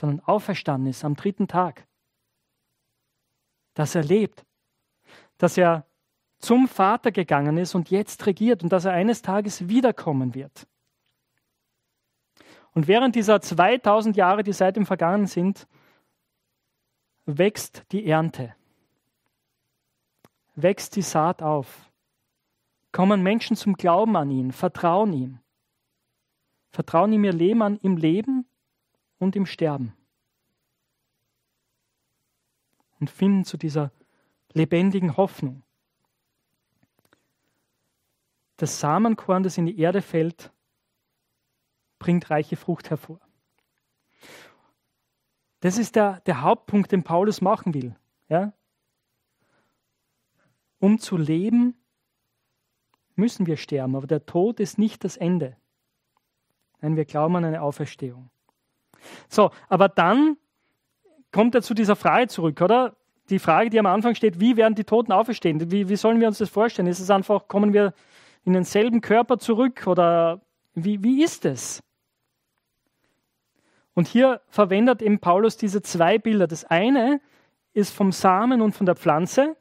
sondern 0.00 0.20
auferstanden 0.20 0.88
ist 0.88 1.04
am 1.04 1.14
dritten 1.14 1.46
Tag. 1.46 1.86
Dass 3.74 3.94
er 3.94 4.02
lebt, 4.02 4.46
dass 5.36 5.58
er 5.58 5.86
zum 6.38 6.68
Vater 6.68 7.12
gegangen 7.12 7.58
ist 7.58 7.74
und 7.74 7.90
jetzt 7.90 8.24
regiert 8.24 8.62
und 8.62 8.72
dass 8.72 8.86
er 8.86 8.92
eines 8.92 9.20
Tages 9.20 9.68
wiederkommen 9.68 10.34
wird. 10.34 10.66
Und 12.72 12.88
während 12.88 13.14
dieser 13.14 13.42
2000 13.42 14.16
Jahre, 14.16 14.42
die 14.42 14.54
seitdem 14.54 14.86
vergangen 14.86 15.26
sind, 15.26 15.68
wächst 17.26 17.84
die 17.92 18.06
Ernte, 18.06 18.54
wächst 20.54 20.96
die 20.96 21.02
Saat 21.02 21.42
auf, 21.42 21.90
kommen 22.90 23.22
Menschen 23.22 23.54
zum 23.54 23.74
Glauben 23.74 24.16
an 24.16 24.30
ihn, 24.30 24.50
vertrauen 24.50 25.12
ihm, 25.12 25.40
vertrauen 26.70 27.12
ihm 27.12 27.24
ihr 27.24 27.34
Leben 27.34 27.60
an 27.60 27.76
im 27.82 27.98
Leben 27.98 28.49
und 29.20 29.36
im 29.36 29.46
Sterben 29.46 29.94
und 33.00 33.10
finden 33.10 33.44
zu 33.44 33.56
dieser 33.56 33.92
lebendigen 34.52 35.16
Hoffnung. 35.16 35.62
Das 38.56 38.78
Samenkorn, 38.78 39.42
das 39.42 39.56
in 39.56 39.66
die 39.66 39.78
Erde 39.78 40.02
fällt, 40.02 40.52
bringt 41.98 42.30
reiche 42.30 42.56
Frucht 42.56 42.90
hervor. 42.90 43.20
Das 45.60 45.78
ist 45.78 45.96
der, 45.96 46.20
der 46.20 46.42
Hauptpunkt, 46.42 46.92
den 46.92 47.02
Paulus 47.02 47.40
machen 47.40 47.74
will. 47.74 47.96
Ja? 48.28 48.52
Um 50.78 50.98
zu 50.98 51.16
leben, 51.16 51.74
müssen 53.14 53.46
wir 53.46 53.56
sterben, 53.56 53.96
aber 53.96 54.06
der 54.06 54.24
Tod 54.24 54.60
ist 54.60 54.78
nicht 54.78 55.04
das 55.04 55.16
Ende. 55.16 55.56
Nein, 56.80 56.96
wir 56.96 57.04
glauben 57.04 57.36
an 57.36 57.44
eine 57.44 57.60
Auferstehung. 57.60 58.30
So, 59.28 59.50
aber 59.68 59.88
dann 59.88 60.36
kommt 61.32 61.54
er 61.54 61.62
zu 61.62 61.74
dieser 61.74 61.96
Frage 61.96 62.28
zurück, 62.28 62.60
oder? 62.60 62.96
Die 63.28 63.38
Frage, 63.38 63.70
die 63.70 63.78
am 63.78 63.86
Anfang 63.86 64.16
steht, 64.16 64.40
wie 64.40 64.56
werden 64.56 64.74
die 64.74 64.82
Toten 64.84 65.12
auferstehen? 65.12 65.70
Wie, 65.70 65.88
wie 65.88 65.96
sollen 65.96 66.20
wir 66.20 66.26
uns 66.26 66.38
das 66.38 66.48
vorstellen? 66.48 66.88
Ist 66.88 66.98
es 66.98 67.10
einfach, 67.10 67.46
kommen 67.46 67.72
wir 67.72 67.94
in 68.44 68.54
denselben 68.54 69.00
Körper 69.00 69.38
zurück 69.38 69.86
oder 69.86 70.40
wie, 70.74 71.04
wie 71.04 71.22
ist 71.22 71.44
es? 71.44 71.80
Und 73.94 74.08
hier 74.08 74.40
verwendet 74.48 75.00
eben 75.00 75.20
Paulus 75.20 75.56
diese 75.56 75.80
zwei 75.82 76.18
Bilder. 76.18 76.48
Das 76.48 76.64
eine 76.64 77.20
ist 77.72 77.94
vom 77.94 78.10
Samen 78.10 78.62
und 78.62 78.72
von 78.72 78.86
der 78.86 78.96
Pflanze 78.96 79.56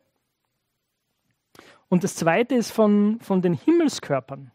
und 1.89 2.03
das 2.03 2.15
zweite 2.15 2.55
ist 2.55 2.71
von, 2.71 3.19
von 3.19 3.41
den 3.41 3.53
Himmelskörpern. 3.53 4.51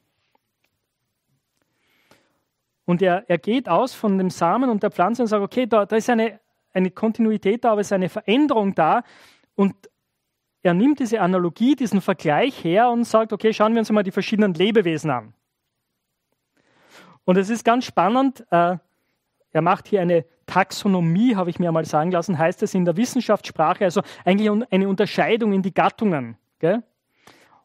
Und 2.86 3.02
er, 3.02 3.24
er 3.28 3.38
geht 3.38 3.68
aus 3.68 3.94
von 3.94 4.18
dem 4.18 4.30
Samen 4.30 4.70
und 4.70 4.82
der 4.82 4.90
Pflanze 4.90 5.22
und 5.22 5.28
sagt, 5.28 5.42
okay, 5.42 5.66
da, 5.66 5.86
da 5.86 5.96
ist 5.96 6.10
eine, 6.10 6.40
eine 6.72 6.90
Kontinuität 6.90 7.64
da, 7.64 7.72
aber 7.72 7.80
es 7.80 7.88
ist 7.88 7.92
eine 7.92 8.08
Veränderung 8.08 8.74
da. 8.74 9.02
Und 9.54 9.74
er 10.62 10.74
nimmt 10.74 10.98
diese 10.98 11.20
Analogie, 11.20 11.76
diesen 11.76 12.00
Vergleich 12.00 12.62
her 12.64 12.90
und 12.90 13.04
sagt, 13.04 13.32
okay, 13.32 13.52
schauen 13.52 13.74
wir 13.74 13.80
uns 13.80 13.90
mal 13.90 14.02
die 14.02 14.10
verschiedenen 14.10 14.54
Lebewesen 14.54 15.10
an. 15.10 15.34
Und 17.24 17.38
es 17.38 17.48
ist 17.48 17.64
ganz 17.64 17.84
spannend, 17.84 18.44
äh, 18.50 18.76
er 19.54 19.62
macht 19.62 19.88
hier 19.88 20.00
eine 20.00 20.24
Taxonomie, 20.46 21.36
habe 21.36 21.48
ich 21.48 21.58
mir 21.58 21.68
einmal 21.68 21.84
sagen 21.84 22.10
lassen, 22.10 22.38
heißt 22.38 22.62
es 22.62 22.74
in 22.74 22.84
der 22.84 22.96
Wissenschaftssprache, 22.96 23.84
also 23.84 24.02
eigentlich 24.24 24.50
eine 24.70 24.88
Unterscheidung 24.88 25.52
in 25.52 25.62
die 25.62 25.72
Gattungen. 25.72 26.36
Gell? 26.58 26.82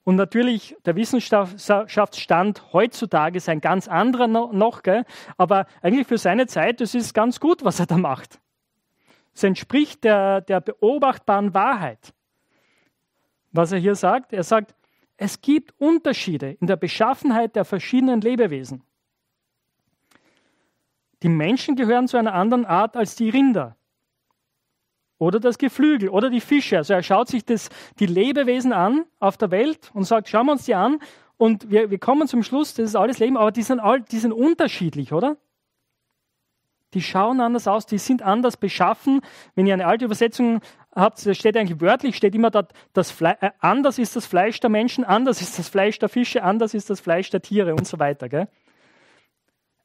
Und 0.10 0.16
natürlich, 0.16 0.76
der 0.86 0.96
Wissenschaftsstand 0.96 2.74
heutzutage 2.74 3.38
ist 3.38 3.48
ein 3.48 3.62
ganz 3.62 3.88
anderer 3.88 4.26
noch, 4.26 4.82
gell? 4.82 5.06
aber 5.38 5.68
eigentlich 5.84 6.08
für 6.08 6.18
seine 6.18 6.48
Zeit, 6.48 6.82
das 6.82 6.96
ist 6.96 7.14
ganz 7.14 7.40
gut, 7.40 7.64
was 7.64 7.80
er 7.80 7.86
da 7.86 7.96
macht. 7.96 8.40
Es 9.36 9.44
entspricht 9.44 10.04
der, 10.04 10.42
der 10.42 10.62
beobachtbaren 10.62 11.54
Wahrheit. 11.54 12.12
Was 13.52 13.72
er 13.72 13.78
hier 13.78 13.94
sagt, 13.94 14.34
er 14.34 14.42
sagt, 14.42 14.74
es 15.16 15.42
gibt 15.42 15.80
Unterschiede 15.80 16.58
in 16.60 16.66
der 16.66 16.78
Beschaffenheit 16.78 17.56
der 17.56 17.64
verschiedenen 17.64 18.20
Lebewesen. 18.20 18.82
Die 21.22 21.30
Menschen 21.30 21.76
gehören 21.76 22.08
zu 22.08 22.18
einer 22.18 22.34
anderen 22.34 22.66
Art 22.66 22.98
als 22.98 23.16
die 23.16 23.30
Rinder. 23.30 23.78
Oder 25.20 25.40
das 25.40 25.58
Geflügel 25.58 26.10
oder 26.10 26.30
die 26.30 26.42
Fische. 26.42 26.78
Also 26.78 26.94
er 26.94 27.04
schaut 27.04 27.28
sich 27.28 27.46
das, 27.46 27.70
die 28.00 28.06
Lebewesen 28.08 28.74
an 28.74 29.06
auf 29.20 29.38
der 29.38 29.52
Welt 29.52 29.92
und 29.94 30.06
sagt, 30.06 30.30
schauen 30.30 30.48
wir 30.48 30.54
uns 30.54 30.66
die 30.66 30.74
an 30.74 31.00
und 31.38 31.70
wir, 31.70 31.92
wir 31.92 32.00
kommen 32.00 32.28
zum 32.28 32.42
Schluss, 32.42 32.74
das 32.74 32.90
ist 32.90 32.96
alles 32.96 33.20
Leben, 33.20 33.38
aber 33.38 33.52
die 33.52 33.62
sind, 33.62 33.80
all, 33.80 34.02
die 34.02 34.18
sind 34.18 34.32
unterschiedlich, 34.32 35.14
oder? 35.14 35.38
Die 36.94 37.02
schauen 37.02 37.40
anders 37.40 37.68
aus, 37.68 37.86
die 37.86 38.00
sind 38.00 38.24
anders 38.24 38.58
beschaffen. 38.58 39.22
Wenn 39.56 39.68
ihr 39.68 39.74
eine 39.74 39.86
alte 39.86 40.06
Übersetzung 40.06 40.62
habt, 40.96 41.24
da 41.24 41.34
steht 41.34 41.56
eigentlich 41.56 41.82
wörtlich, 41.82 42.16
steht 42.16 42.34
immer 42.34 42.50
dort, 42.50 42.74
das 42.94 43.22
äh, 43.22 43.52
anders 43.60 44.00
ist 44.00 44.16
das 44.16 44.26
Fleisch 44.26 44.60
der 44.60 44.70
Menschen, 44.70 45.04
anders 45.04 45.42
ist 45.42 45.60
das 45.60 45.70
Fleisch 45.70 46.00
der 46.00 46.10
Fische, 46.10 46.44
anders 46.44 46.74
ist 46.74 46.90
das 46.90 47.00
Fleisch 47.00 47.30
der 47.30 47.42
Tiere 47.42 47.76
und 47.76 47.86
so 47.86 48.00
weiter. 48.00 48.28
Gell? 48.28 48.48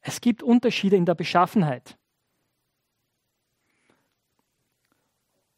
Es 0.01 0.21
gibt 0.21 0.43
Unterschiede 0.43 0.97
in 0.97 1.05
der 1.07 1.15
Beschaffenheit. 1.15 1.97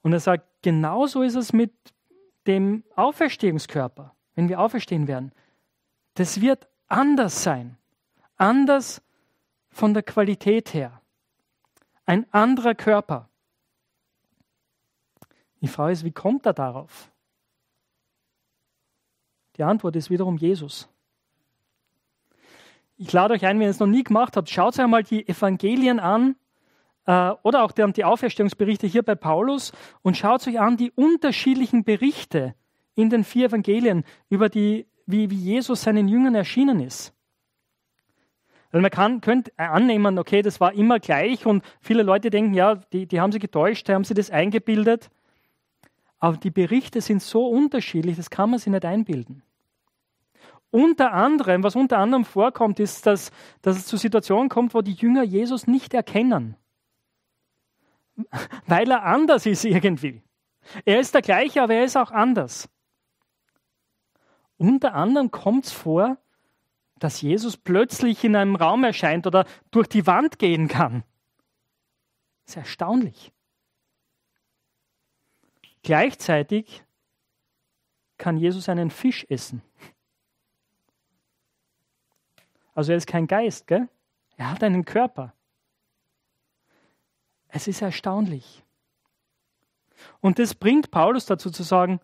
Und 0.06 0.12
er 0.12 0.20
sagt, 0.20 0.46
genauso 0.62 1.22
ist 1.22 1.34
es 1.34 1.52
mit 1.52 1.72
dem 2.46 2.84
Auferstehungskörper, 2.94 4.14
wenn 4.36 4.48
wir 4.48 4.60
auferstehen 4.60 5.08
werden. 5.08 5.32
Das 6.14 6.40
wird 6.40 6.68
anders 6.86 7.42
sein. 7.42 7.76
Anders 8.36 9.02
von 9.68 9.94
der 9.94 10.04
Qualität 10.04 10.74
her. 10.74 11.02
Ein 12.04 12.24
anderer 12.32 12.76
Körper. 12.76 13.28
Die 15.60 15.66
Frage 15.66 15.94
ist, 15.94 16.04
wie 16.04 16.12
kommt 16.12 16.46
er 16.46 16.52
darauf? 16.52 17.10
Die 19.56 19.64
Antwort 19.64 19.96
ist 19.96 20.08
wiederum 20.08 20.36
Jesus. 20.36 20.88
Ich 22.96 23.12
lade 23.12 23.34
euch 23.34 23.44
ein, 23.44 23.58
wenn 23.58 23.66
ihr 23.66 23.70
es 23.70 23.80
noch 23.80 23.88
nie 23.88 24.04
gemacht 24.04 24.36
habt, 24.36 24.48
schaut 24.50 24.74
euch 24.74 24.84
einmal 24.84 25.02
die 25.02 25.26
Evangelien 25.26 25.98
an 25.98 26.36
äh, 27.06 27.32
oder 27.42 27.62
auch 27.62 27.72
die 27.72 28.04
Auferstehungsberichte 28.04 28.86
hier 28.86 29.02
bei 29.02 29.14
Paulus 29.14 29.72
und 30.02 30.16
schaut 30.16 30.46
euch 30.46 30.60
an 30.60 30.76
die 30.76 30.90
unterschiedlichen 30.90 31.84
Berichte 31.84 32.54
in 32.94 33.10
den 33.10 33.24
vier 33.24 33.46
Evangelien 33.46 34.04
über 34.28 34.48
die, 34.48 34.86
wie, 35.06 35.30
wie 35.30 35.36
Jesus 35.36 35.82
seinen 35.82 36.08
Jüngern 36.08 36.34
erschienen 36.34 36.80
ist. 36.80 37.12
Weil 38.72 38.80
man 38.82 38.90
kann, 38.90 39.20
könnte 39.20 39.52
annehmen, 39.56 40.18
okay, 40.18 40.42
das 40.42 40.60
war 40.60 40.72
immer 40.74 40.98
gleich 40.98 41.46
und 41.46 41.64
viele 41.80 42.02
Leute 42.02 42.30
denken, 42.30 42.52
ja, 42.54 42.74
die, 42.74 43.06
die 43.06 43.20
haben 43.20 43.32
sie 43.32 43.38
getäuscht, 43.38 43.88
die 43.88 43.92
haben 43.92 44.04
sie 44.04 44.14
das 44.14 44.30
eingebildet. 44.30 45.08
Aber 46.18 46.36
die 46.36 46.50
Berichte 46.50 47.00
sind 47.00 47.22
so 47.22 47.46
unterschiedlich, 47.46 48.16
das 48.16 48.30
kann 48.30 48.50
man 48.50 48.58
sich 48.58 48.72
nicht 48.72 48.84
einbilden. 48.84 49.42
Unter 50.70 51.12
anderem, 51.12 51.62
was 51.62 51.76
unter 51.76 51.98
anderem 51.98 52.24
vorkommt, 52.24 52.80
ist, 52.80 53.06
dass, 53.06 53.30
dass 53.62 53.76
es 53.76 53.86
zu 53.86 53.96
Situationen 53.96 54.48
kommt, 54.48 54.74
wo 54.74 54.82
die 54.82 54.92
Jünger 54.94 55.22
Jesus 55.22 55.66
nicht 55.66 55.94
erkennen. 55.94 56.56
Weil 58.66 58.90
er 58.90 59.04
anders 59.04 59.46
ist 59.46 59.64
irgendwie. 59.64 60.22
Er 60.84 61.00
ist 61.00 61.14
der 61.14 61.22
gleiche, 61.22 61.62
aber 61.62 61.74
er 61.74 61.84
ist 61.84 61.96
auch 61.96 62.10
anders. 62.10 62.68
Unter 64.58 64.94
anderem 64.94 65.30
kommt 65.30 65.66
es 65.66 65.72
vor, 65.72 66.18
dass 66.98 67.20
Jesus 67.20 67.56
plötzlich 67.56 68.24
in 68.24 68.34
einem 68.34 68.56
Raum 68.56 68.84
erscheint 68.84 69.26
oder 69.26 69.46
durch 69.70 69.88
die 69.88 70.06
Wand 70.06 70.38
gehen 70.38 70.68
kann. 70.68 71.04
Das 72.44 72.54
ist 72.54 72.56
erstaunlich. 72.56 73.32
Gleichzeitig 75.82 76.82
kann 78.18 78.38
Jesus 78.38 78.68
einen 78.68 78.90
Fisch 78.90 79.26
essen. 79.28 79.62
Also 82.74 82.92
er 82.92 82.98
ist 82.98 83.06
kein 83.06 83.26
Geist, 83.26 83.66
gell? 83.66 83.88
Er 84.36 84.50
hat 84.50 84.62
einen 84.62 84.84
Körper. 84.84 85.32
Es 87.56 87.66
ist 87.66 87.80
erstaunlich. 87.80 88.62
Und 90.20 90.38
das 90.38 90.54
bringt 90.54 90.90
Paulus 90.90 91.24
dazu 91.24 91.50
zu 91.50 91.62
sagen, 91.62 92.00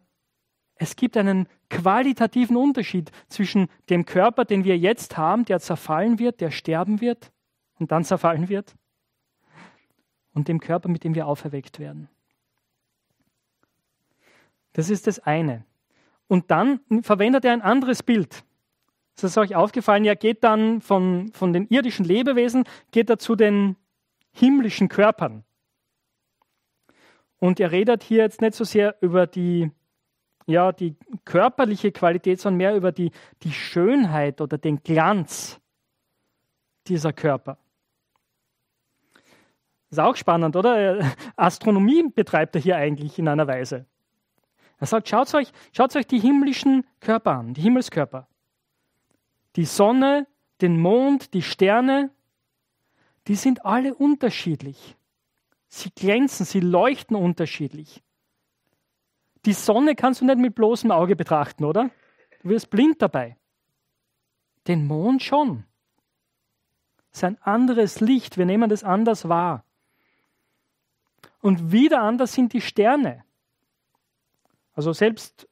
es 0.77 0.97
gibt 0.97 1.15
einen 1.15 1.47
qualitativen 1.69 2.57
Unterschied 2.57 3.13
zwischen 3.29 3.69
dem 3.91 4.07
Körper, 4.07 4.47
den 4.47 4.65
wir 4.65 4.79
jetzt 4.79 5.19
haben, 5.19 5.45
der 5.45 5.61
zerfallen 5.61 6.19
wird, 6.19 6.41
der 6.41 6.53
sterben 6.53 7.03
wird 7.03 7.33
und 7.79 7.93
dann 7.93 8.03
zerfallen 8.03 8.49
wird, 8.49 8.75
und 10.33 10.49
dem 10.49 10.59
Körper, 10.59 10.89
mit 10.89 11.05
dem 11.05 11.15
wir 11.15 11.27
auferweckt 11.27 11.79
werden. 11.79 12.09
Das 14.73 14.89
ist 14.89 15.07
das 15.07 15.19
eine. 15.19 15.67
Und 16.29 16.51
dann 16.51 16.81
verwendet 17.03 17.45
er 17.45 17.53
ein 17.53 17.61
anderes 17.61 18.03
Bild. 18.03 18.43
Das 19.17 19.25
ist 19.25 19.37
euch 19.37 19.55
aufgefallen, 19.55 20.07
er 20.07 20.17
geht 20.17 20.43
dann 20.45 20.81
von, 20.81 21.31
von 21.35 21.53
den 21.53 21.67
irdischen 21.69 22.07
Lebewesen, 22.07 22.65
geht 22.91 23.11
er 23.11 23.19
zu 23.19 23.37
den 23.37 23.77
himmlischen 24.33 24.89
Körpern. 24.89 25.45
Und 27.39 27.61
er 27.61 27.73
redet 27.73 28.03
hier 28.03 28.19
jetzt 28.19 28.41
nicht 28.41 28.55
so 28.55 28.65
sehr 28.65 28.97
über 29.01 29.27
die, 29.27 29.71
ja, 30.47 30.73
die 30.73 30.97
körperliche 31.25 31.93
Qualität, 31.93 32.41
sondern 32.41 32.59
mehr 32.59 32.77
über 32.77 32.93
die, 32.93 33.11
die 33.43 33.53
Schönheit 33.53 34.41
oder 34.41 34.59
den 34.59 34.83
Glanz 34.83 35.61
dieser 36.87 37.13
Körper. 37.13 37.59
Ist 39.91 40.01
auch 40.01 40.17
spannend, 40.17 40.57
oder? 40.57 41.13
Astronomie 41.37 42.05
betreibt 42.15 42.55
er 42.55 42.61
hier 42.63 42.77
eigentlich 42.77 43.19
in 43.19 43.29
einer 43.29 43.47
Weise. 43.47 43.87
Er 44.79 44.87
sagt, 44.87 45.09
schaut 45.09 45.33
euch, 45.35 45.53
schaut 45.73 45.95
euch 45.95 46.07
die 46.07 46.19
himmlischen 46.19 46.85
Körper 47.01 47.33
an, 47.33 47.55
die 47.55 47.61
Himmelskörper 47.61 48.27
die 49.57 49.65
Sonne, 49.65 50.27
den 50.61 50.81
Mond, 50.81 51.35
die 51.35 51.43
Sterne, 51.43 52.11
die 53.29 53.35
sind 53.35 53.65
alle 53.65 53.95
unterschiedlich. 53.95 54.97
Sie 55.69 55.91
glänzen, 55.91 56.45
sie 56.45 56.61
leuchten 56.61 57.17
unterschiedlich. 57.17 58.03
Die 59.45 59.53
Sonne 59.53 59.95
kannst 59.95 60.21
du 60.21 60.25
nicht 60.25 60.39
mit 60.39 60.55
bloßem 60.55 60.91
Auge 60.91 61.17
betrachten, 61.17 61.65
oder? 61.65 61.91
Du 62.43 62.51
wirst 62.51 62.71
blind 62.71 63.01
dabei. 63.01 63.37
Den 64.67 64.87
Mond 64.87 65.23
schon. 65.23 65.65
Es 67.11 67.19
ist 67.19 67.25
ein 67.25 67.41
anderes 67.43 68.01
Licht, 68.01 68.39
wir 68.39 68.47
nehmen 68.47 68.71
das 68.71 68.85
anders 68.85 69.29
wahr. 69.29 69.65
Und 71.41 71.73
wieder 71.73 72.03
anders 72.03 72.33
sind 72.33 72.53
die 72.53 72.61
Sterne. 72.61 73.25
Also 74.75 74.93
selbst 74.93 75.49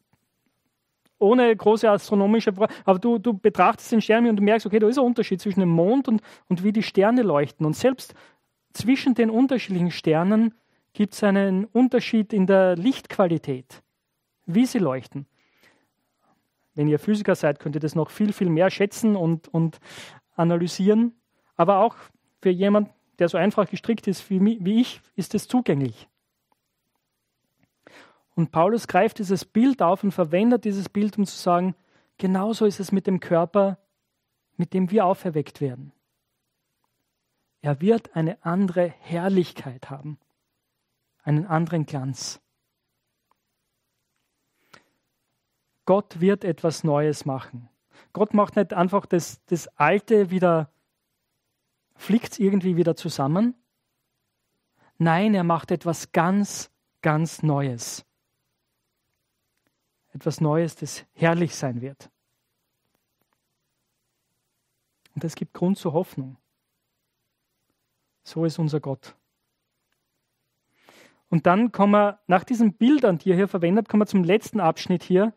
ohne 1.20 1.54
große 1.54 1.88
astronomische, 1.88 2.52
aber 2.84 2.98
du, 2.98 3.18
du 3.18 3.34
betrachtest 3.34 3.92
den 3.92 4.02
Stern 4.02 4.26
und 4.26 4.36
du 4.36 4.42
merkst, 4.42 4.66
okay, 4.66 4.78
da 4.78 4.88
ist 4.88 4.98
ein 4.98 5.04
Unterschied 5.04 5.40
zwischen 5.40 5.60
dem 5.60 5.68
Mond 5.68 6.08
und, 6.08 6.22
und 6.48 6.64
wie 6.64 6.72
die 6.72 6.82
Sterne 6.82 7.22
leuchten. 7.22 7.64
Und 7.64 7.76
selbst 7.76 8.14
zwischen 8.72 9.14
den 9.14 9.30
unterschiedlichen 9.30 9.90
Sternen 9.90 10.54
gibt 10.92 11.14
es 11.14 11.22
einen 11.22 11.66
Unterschied 11.66 12.32
in 12.32 12.46
der 12.46 12.76
Lichtqualität, 12.76 13.82
wie 14.46 14.66
sie 14.66 14.78
leuchten. 14.78 15.26
Wenn 16.74 16.88
ihr 16.88 16.98
Physiker 16.98 17.34
seid, 17.34 17.60
könnt 17.60 17.74
ihr 17.74 17.80
das 17.80 17.94
noch 17.94 18.10
viel, 18.10 18.32
viel 18.32 18.48
mehr 18.48 18.70
schätzen 18.70 19.16
und, 19.16 19.48
und 19.48 19.78
analysieren. 20.34 21.14
Aber 21.56 21.78
auch 21.78 21.96
für 22.40 22.50
jemanden, 22.50 22.90
der 23.18 23.28
so 23.28 23.36
einfach 23.36 23.68
gestrickt 23.68 24.06
ist 24.08 24.30
wie, 24.30 24.58
wie 24.64 24.80
ich, 24.80 25.00
ist 25.14 25.34
es 25.34 25.46
zugänglich. 25.46 26.08
Und 28.40 28.52
Paulus 28.52 28.88
greift 28.88 29.18
dieses 29.18 29.44
Bild 29.44 29.82
auf 29.82 30.02
und 30.02 30.12
verwendet 30.12 30.64
dieses 30.64 30.88
Bild, 30.88 31.18
um 31.18 31.26
zu 31.26 31.36
sagen, 31.36 31.74
genauso 32.16 32.64
ist 32.64 32.80
es 32.80 32.90
mit 32.90 33.06
dem 33.06 33.20
Körper, 33.20 33.76
mit 34.56 34.72
dem 34.72 34.90
wir 34.90 35.04
auferweckt 35.04 35.60
werden. 35.60 35.92
Er 37.60 37.82
wird 37.82 38.16
eine 38.16 38.42
andere 38.42 38.88
Herrlichkeit 38.88 39.90
haben, 39.90 40.18
einen 41.22 41.44
anderen 41.44 41.84
Glanz. 41.84 42.40
Gott 45.84 46.22
wird 46.22 46.42
etwas 46.42 46.82
Neues 46.82 47.26
machen. 47.26 47.68
Gott 48.14 48.32
macht 48.32 48.56
nicht 48.56 48.72
einfach 48.72 49.04
das, 49.04 49.44
das 49.44 49.68
Alte 49.76 50.30
wieder, 50.30 50.72
flickt 51.94 52.32
es 52.32 52.38
irgendwie 52.38 52.78
wieder 52.78 52.96
zusammen. 52.96 53.54
Nein, 54.96 55.34
er 55.34 55.44
macht 55.44 55.70
etwas 55.70 56.12
ganz, 56.12 56.70
ganz 57.02 57.42
Neues. 57.42 58.06
Etwas 60.12 60.40
Neues, 60.40 60.76
das 60.76 61.04
herrlich 61.12 61.54
sein 61.54 61.80
wird. 61.80 62.10
Und 65.14 65.24
es 65.24 65.34
gibt 65.34 65.54
Grund 65.54 65.78
zur 65.78 65.92
Hoffnung. 65.92 66.36
So 68.22 68.44
ist 68.44 68.58
unser 68.58 68.80
Gott. 68.80 69.14
Und 71.28 71.46
dann 71.46 71.72
kommen 71.72 71.92
wir, 71.92 72.18
nach 72.26 72.44
diesen 72.44 72.74
Bildern, 72.74 73.18
die 73.18 73.30
er 73.30 73.36
hier 73.36 73.48
verwendet, 73.48 73.88
kommen 73.88 74.02
wir 74.02 74.06
zum 74.06 74.24
letzten 74.24 74.60
Abschnitt 74.60 75.02
hier, 75.02 75.32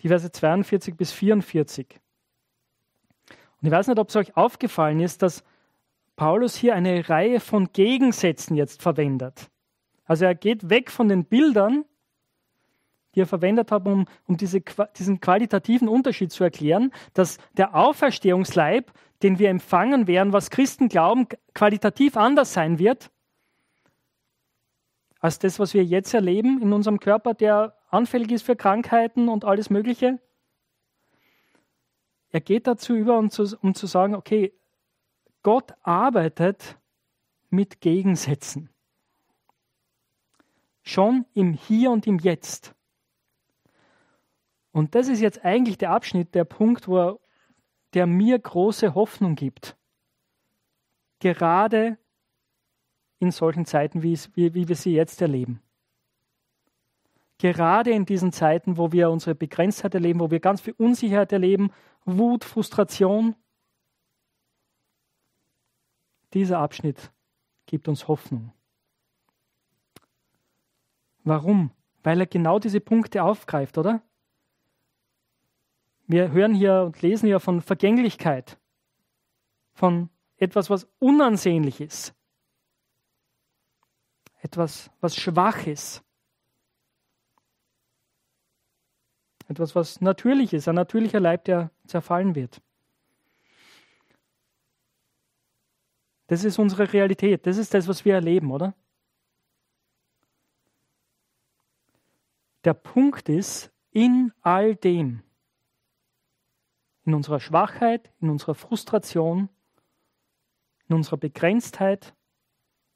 die 0.00 0.08
Verse 0.08 0.30
42 0.30 0.96
bis 0.96 1.12
44. 1.12 2.00
Und 3.60 3.66
ich 3.66 3.70
weiß 3.70 3.88
nicht, 3.88 3.98
ob 3.98 4.08
es 4.08 4.16
euch 4.16 4.36
aufgefallen 4.36 5.00
ist, 5.00 5.22
dass 5.22 5.44
Paulus 6.16 6.54
hier 6.54 6.74
eine 6.74 7.08
Reihe 7.08 7.40
von 7.40 7.72
Gegensätzen 7.72 8.56
jetzt 8.56 8.82
verwendet. 8.82 9.50
Also 10.04 10.24
er 10.24 10.34
geht 10.34 10.68
weg 10.68 10.90
von 10.90 11.08
den 11.08 11.24
Bildern, 11.24 11.84
die 13.14 13.20
er 13.20 13.26
verwendet 13.26 13.72
hat, 13.72 13.86
um, 13.86 14.06
um 14.26 14.36
diese, 14.36 14.60
diesen 14.96 15.20
qualitativen 15.20 15.88
Unterschied 15.88 16.32
zu 16.32 16.44
erklären, 16.44 16.92
dass 17.14 17.38
der 17.56 17.74
Auferstehungsleib 17.74 18.92
den 19.22 19.38
wir 19.38 19.50
empfangen 19.50 20.06
werden, 20.06 20.32
was 20.32 20.50
Christen 20.50 20.88
glauben, 20.88 21.26
qualitativ 21.54 22.16
anders 22.16 22.52
sein 22.52 22.78
wird 22.78 23.10
als 25.20 25.38
das, 25.38 25.58
was 25.58 25.74
wir 25.74 25.84
jetzt 25.84 26.14
erleben 26.14 26.62
in 26.62 26.72
unserem 26.72 26.98
Körper, 26.98 27.34
der 27.34 27.76
anfällig 27.90 28.32
ist 28.32 28.42
für 28.42 28.56
Krankheiten 28.56 29.28
und 29.28 29.44
alles 29.44 29.68
Mögliche. 29.68 30.18
Er 32.30 32.40
geht 32.40 32.66
dazu 32.66 32.94
über, 32.94 33.18
um 33.18 33.28
zu, 33.28 33.54
um 33.60 33.74
zu 33.74 33.86
sagen, 33.86 34.14
okay, 34.14 34.54
Gott 35.42 35.74
arbeitet 35.82 36.78
mit 37.50 37.82
Gegensätzen. 37.82 38.70
Schon 40.82 41.26
im 41.34 41.52
Hier 41.52 41.90
und 41.90 42.06
im 42.06 42.18
Jetzt. 42.18 42.74
Und 44.72 44.94
das 44.94 45.08
ist 45.08 45.20
jetzt 45.20 45.44
eigentlich 45.44 45.78
der 45.78 45.90
Abschnitt, 45.90 46.34
der 46.34 46.44
Punkt, 46.44 46.86
wo 46.88 46.98
er 46.98 47.18
der 47.94 48.06
mir 48.06 48.38
große 48.38 48.94
Hoffnung 48.94 49.34
gibt. 49.34 49.76
Gerade 51.18 51.98
in 53.18 53.30
solchen 53.30 53.66
Zeiten, 53.66 54.02
wie, 54.02 54.12
es, 54.12 54.34
wie, 54.36 54.54
wie 54.54 54.68
wir 54.68 54.76
sie 54.76 54.94
jetzt 54.94 55.20
erleben. 55.20 55.60
Gerade 57.38 57.90
in 57.90 58.04
diesen 58.04 58.32
Zeiten, 58.32 58.76
wo 58.76 58.92
wir 58.92 59.10
unsere 59.10 59.34
Begrenztheit 59.34 59.94
erleben, 59.94 60.20
wo 60.20 60.30
wir 60.30 60.40
ganz 60.40 60.60
viel 60.60 60.74
Unsicherheit 60.74 61.32
erleben, 61.32 61.72
Wut, 62.04 62.44
Frustration. 62.44 63.34
Dieser 66.32 66.58
Abschnitt 66.58 67.10
gibt 67.66 67.88
uns 67.88 68.08
Hoffnung. 68.08 68.52
Warum? 71.24 71.70
Weil 72.02 72.20
er 72.20 72.26
genau 72.26 72.58
diese 72.58 72.80
Punkte 72.80 73.22
aufgreift, 73.22 73.76
oder? 73.76 74.02
Wir 76.10 76.32
hören 76.32 76.54
hier 76.54 76.82
und 76.82 77.00
lesen 77.02 77.26
hier 77.26 77.38
von 77.38 77.60
Vergänglichkeit, 77.60 78.58
von 79.74 80.10
etwas, 80.38 80.68
was 80.68 80.88
unansehnlich 80.98 81.80
ist, 81.80 82.16
etwas, 84.40 84.90
was 85.00 85.14
schwach 85.14 85.68
ist, 85.68 86.02
etwas, 89.46 89.76
was 89.76 90.00
natürlich 90.00 90.52
ist, 90.52 90.66
ein 90.66 90.74
natürlicher 90.74 91.20
Leib, 91.20 91.44
der 91.44 91.70
zerfallen 91.86 92.34
wird. 92.34 92.60
Das 96.26 96.42
ist 96.42 96.58
unsere 96.58 96.92
Realität, 96.92 97.46
das 97.46 97.56
ist 97.56 97.72
das, 97.72 97.86
was 97.86 98.04
wir 98.04 98.14
erleben, 98.14 98.50
oder? 98.50 98.74
Der 102.64 102.74
Punkt 102.74 103.28
ist, 103.28 103.70
in 103.92 104.32
all 104.42 104.74
dem, 104.74 105.22
in 107.04 107.14
unserer 107.14 107.40
Schwachheit, 107.40 108.12
in 108.20 108.30
unserer 108.30 108.54
Frustration, 108.54 109.48
in 110.88 110.96
unserer 110.96 111.16
Begrenztheit 111.16 112.14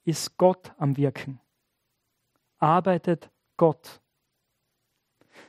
ist 0.03 0.37
Gott 0.37 0.73
am 0.77 0.97
Wirken. 0.97 1.39
Arbeitet 2.59 3.29
Gott. 3.57 4.01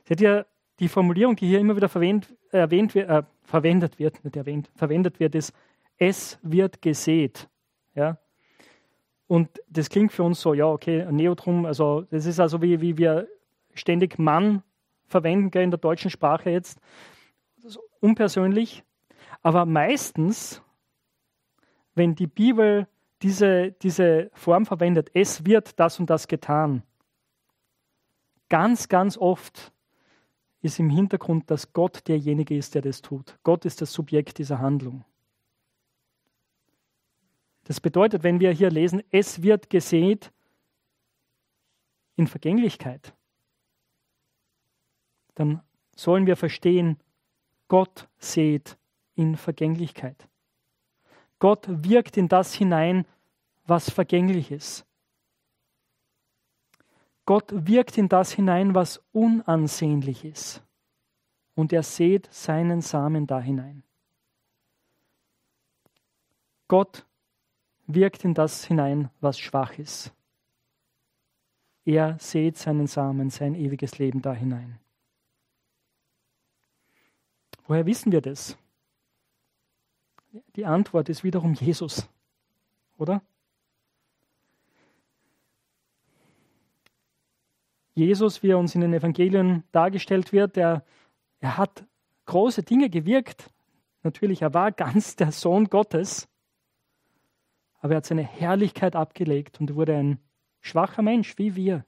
Seht 0.05 0.21
ihr, 0.21 0.47
die 0.79 0.89
Formulierung, 0.89 1.37
die 1.37 1.49
hier 1.49 1.59
immer 1.59 1.77
wieder 1.77 1.89
verwendet, 1.89 2.37
erwähnt, 2.51 2.95
äh, 2.95 3.23
verwendet 3.45 3.99
wird, 3.99 4.23
nicht 4.25 4.37
erwähnt, 4.37 4.71
verwendet 4.75 5.21
wird, 5.21 5.35
ist, 5.35 5.55
es 5.97 6.39
wird 6.43 6.83
gesät. 6.83 7.49
Ja? 7.95 8.19
Und 9.27 9.61
das 9.69 9.89
klingt 9.89 10.13
für 10.13 10.23
uns 10.23 10.41
so, 10.41 10.55
ja, 10.55 10.67
okay, 10.67 11.11
Neotrum, 11.11 11.65
also 11.67 12.03
das 12.11 12.27
ist 12.27 12.39
also 12.39 12.61
wie, 12.63 12.81
wie 12.81 12.99
wir 12.99 13.27
ständig 13.75 14.19
Mann 14.19 14.63
verwenden 15.07 15.57
in 15.59 15.71
der 15.71 15.79
deutschen 15.79 16.11
Sprache 16.11 16.51
jetzt 16.51 16.79
unpersönlich, 18.07 18.85
aber 19.43 19.67
meistens, 19.67 20.63
wenn 21.97 22.15
die 22.15 22.29
Bibel 22.29 22.87
diese, 23.23 23.73
diese 23.73 24.31
Form 24.33 24.65
verwendet, 24.65 25.11
es 25.13 25.45
wird 25.45 25.81
das 25.81 25.99
und 25.99 26.09
das 26.09 26.29
getan, 26.29 26.85
ganz, 28.49 28.89
ganz 28.89 29.19
oft 29.19 29.73
ist 30.63 30.79
im 30.79 30.89
Hintergrund, 30.89 31.51
dass 31.51 31.73
Gott 31.73 32.07
derjenige 32.07 32.57
ist, 32.57 32.77
der 32.77 32.83
das 32.83 33.03
tut. 33.03 33.39
Gott 33.43 33.65
ist 33.65 33.81
das 33.81 33.93
Subjekt 33.93 34.39
dieser 34.39 34.61
Handlung. 34.61 35.05
Das 37.65 37.81
bedeutet, 37.81 38.23
wenn 38.23 38.39
wir 38.39 38.53
hier 38.53 38.71
lesen, 38.71 39.03
es 39.11 39.43
wird 39.43 39.69
gesät 39.69 40.33
in 42.15 42.29
Vergänglichkeit, 42.29 43.15
dann 45.35 45.61
sollen 45.97 46.27
wir 46.27 46.37
verstehen, 46.37 47.01
Gott 47.69 48.09
seht 48.19 48.77
in 49.15 49.37
Vergänglichkeit. 49.37 50.29
Gott 51.39 51.67
wirkt 51.69 52.17
in 52.17 52.29
das 52.29 52.55
hinein, 52.55 53.07
was 53.67 53.91
vergänglich 53.91 54.51
ist. 54.51 54.87
Gott 57.25 57.51
wirkt 57.53 57.99
in 57.99 58.09
das 58.09 58.33
hinein, 58.33 58.75
was 58.75 59.03
unansehnlich 59.13 60.25
ist. 60.25 60.63
Und 61.55 61.73
er 61.73 61.83
sät 61.83 62.33
seinen 62.33 62.81
Samen 62.81 63.27
da 63.27 63.41
hinein. 63.41 63.83
Gott 66.69 67.05
wirkt 67.87 68.25
in 68.25 68.35
das 68.35 68.65
hinein, 68.65 69.11
was 69.21 69.39
schwach 69.39 69.79
ist. 69.79 70.13
Er 71.85 72.19
sät 72.19 72.57
seinen 72.57 72.87
Samen, 72.87 73.31
sein 73.31 73.55
ewiges 73.55 73.99
Leben 73.99 74.21
da 74.21 74.33
hinein. 74.33 74.79
Woher 77.67 77.87
wissen 77.87 78.13
wir 78.13 78.21
das? 78.21 78.57
Die 80.55 80.67
Antwort 80.67 81.09
ist 81.09 81.25
wiederum 81.25 81.55
Jesus. 81.55 82.09
oder? 82.99 83.23
Jesus, 87.95 88.43
wie 88.43 88.51
er 88.51 88.59
uns 88.59 88.75
in 88.75 88.83
den 88.83 88.93
Evangelien 88.93 89.65
dargestellt 89.73 90.33
wird, 90.33 90.57
der, 90.57 90.85
er 91.41 91.57
hat 91.57 91.85
große 92.27 92.63
Dinge 92.63 92.91
gewirkt. 92.91 93.51
Natürlich, 94.03 94.43
er 94.43 94.53
war 94.53 94.71
ganz 94.71 95.17
der 95.17 95.33
Sohn 95.33 95.65
Gottes, 95.65 96.29
aber 97.81 97.95
er 97.95 97.97
hat 97.99 98.07
seine 98.07 98.23
Herrlichkeit 98.23 98.95
abgelegt 98.95 99.61
und 99.61 99.75
wurde 99.75 99.97
ein 99.97 100.19
schwacher 100.61 101.03
Mensch 101.03 101.39
wie 101.39 101.57
wir. 101.57 101.85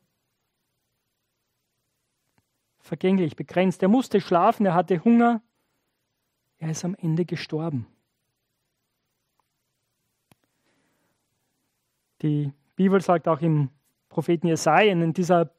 Vergänglich, 2.78 3.36
begrenzt. 3.36 3.82
Er 3.82 3.88
musste 3.88 4.20
schlafen, 4.20 4.64
er 4.64 4.74
hatte 4.74 5.04
Hunger. 5.04 5.42
Er 6.58 6.70
ist 6.70 6.84
am 6.84 6.94
Ende 6.94 7.24
gestorben. 7.24 7.86
Die 12.22 12.52
Bibel 12.74 13.00
sagt 13.00 13.28
auch 13.28 13.40
im 13.40 13.70
Propheten 14.08 14.48
Jesaja, 14.48 14.92
in 14.92 15.12
dieser 15.12 15.52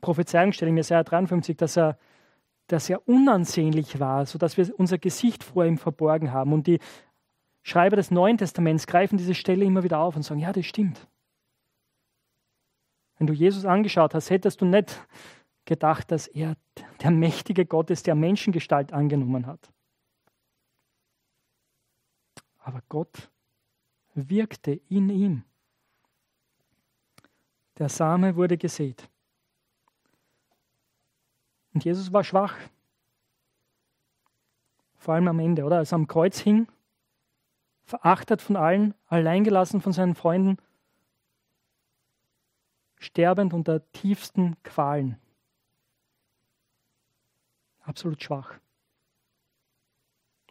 Prophezeiungsstelle 0.00 0.70
in 0.70 0.76
Jesaja 0.76 1.04
53, 1.04 1.56
dass 1.56 1.76
er, 1.76 1.98
dass 2.66 2.90
er 2.90 3.06
unansehnlich 3.06 4.00
war, 4.00 4.26
sodass 4.26 4.56
wir 4.56 4.72
unser 4.78 4.98
Gesicht 4.98 5.44
vor 5.44 5.64
ihm 5.64 5.78
verborgen 5.78 6.32
haben. 6.32 6.52
Und 6.52 6.66
die 6.66 6.80
Schreiber 7.62 7.96
des 7.96 8.10
Neuen 8.10 8.38
Testaments 8.38 8.86
greifen 8.86 9.18
diese 9.18 9.34
Stelle 9.34 9.64
immer 9.64 9.82
wieder 9.84 10.00
auf 10.00 10.16
und 10.16 10.22
sagen, 10.22 10.40
ja, 10.40 10.52
das 10.52 10.66
stimmt. 10.66 11.06
Wenn 13.18 13.26
du 13.26 13.34
Jesus 13.34 13.66
angeschaut 13.66 14.14
hast, 14.14 14.30
hättest 14.30 14.62
du 14.62 14.64
nicht 14.64 15.06
gedacht, 15.66 16.10
dass 16.10 16.26
er 16.26 16.56
der 17.02 17.10
mächtige 17.10 17.66
Gott 17.66 17.90
ist, 17.90 18.06
der 18.06 18.14
Menschengestalt 18.14 18.92
angenommen 18.92 19.46
hat. 19.46 19.70
Aber 22.60 22.82
Gott 22.88 23.30
wirkte 24.14 24.72
in 24.72 25.08
ihm. 25.08 25.44
Der 27.78 27.88
Same 27.88 28.36
wurde 28.36 28.58
gesät. 28.58 29.08
Und 31.72 31.84
Jesus 31.84 32.12
war 32.12 32.24
schwach. 32.24 32.56
Vor 34.96 35.14
allem 35.14 35.28
am 35.28 35.38
Ende, 35.38 35.64
oder? 35.64 35.78
Als 35.78 35.92
er 35.92 35.96
am 35.96 36.06
Kreuz 36.06 36.38
hing, 36.40 36.68
verachtet 37.84 38.42
von 38.42 38.56
allen, 38.56 38.94
alleingelassen 39.06 39.80
von 39.80 39.92
seinen 39.92 40.14
Freunden, 40.14 40.58
sterbend 42.96 43.54
unter 43.54 43.90
tiefsten 43.92 44.62
Qualen. 44.62 45.18
Absolut 47.80 48.22
schwach. 48.22 48.60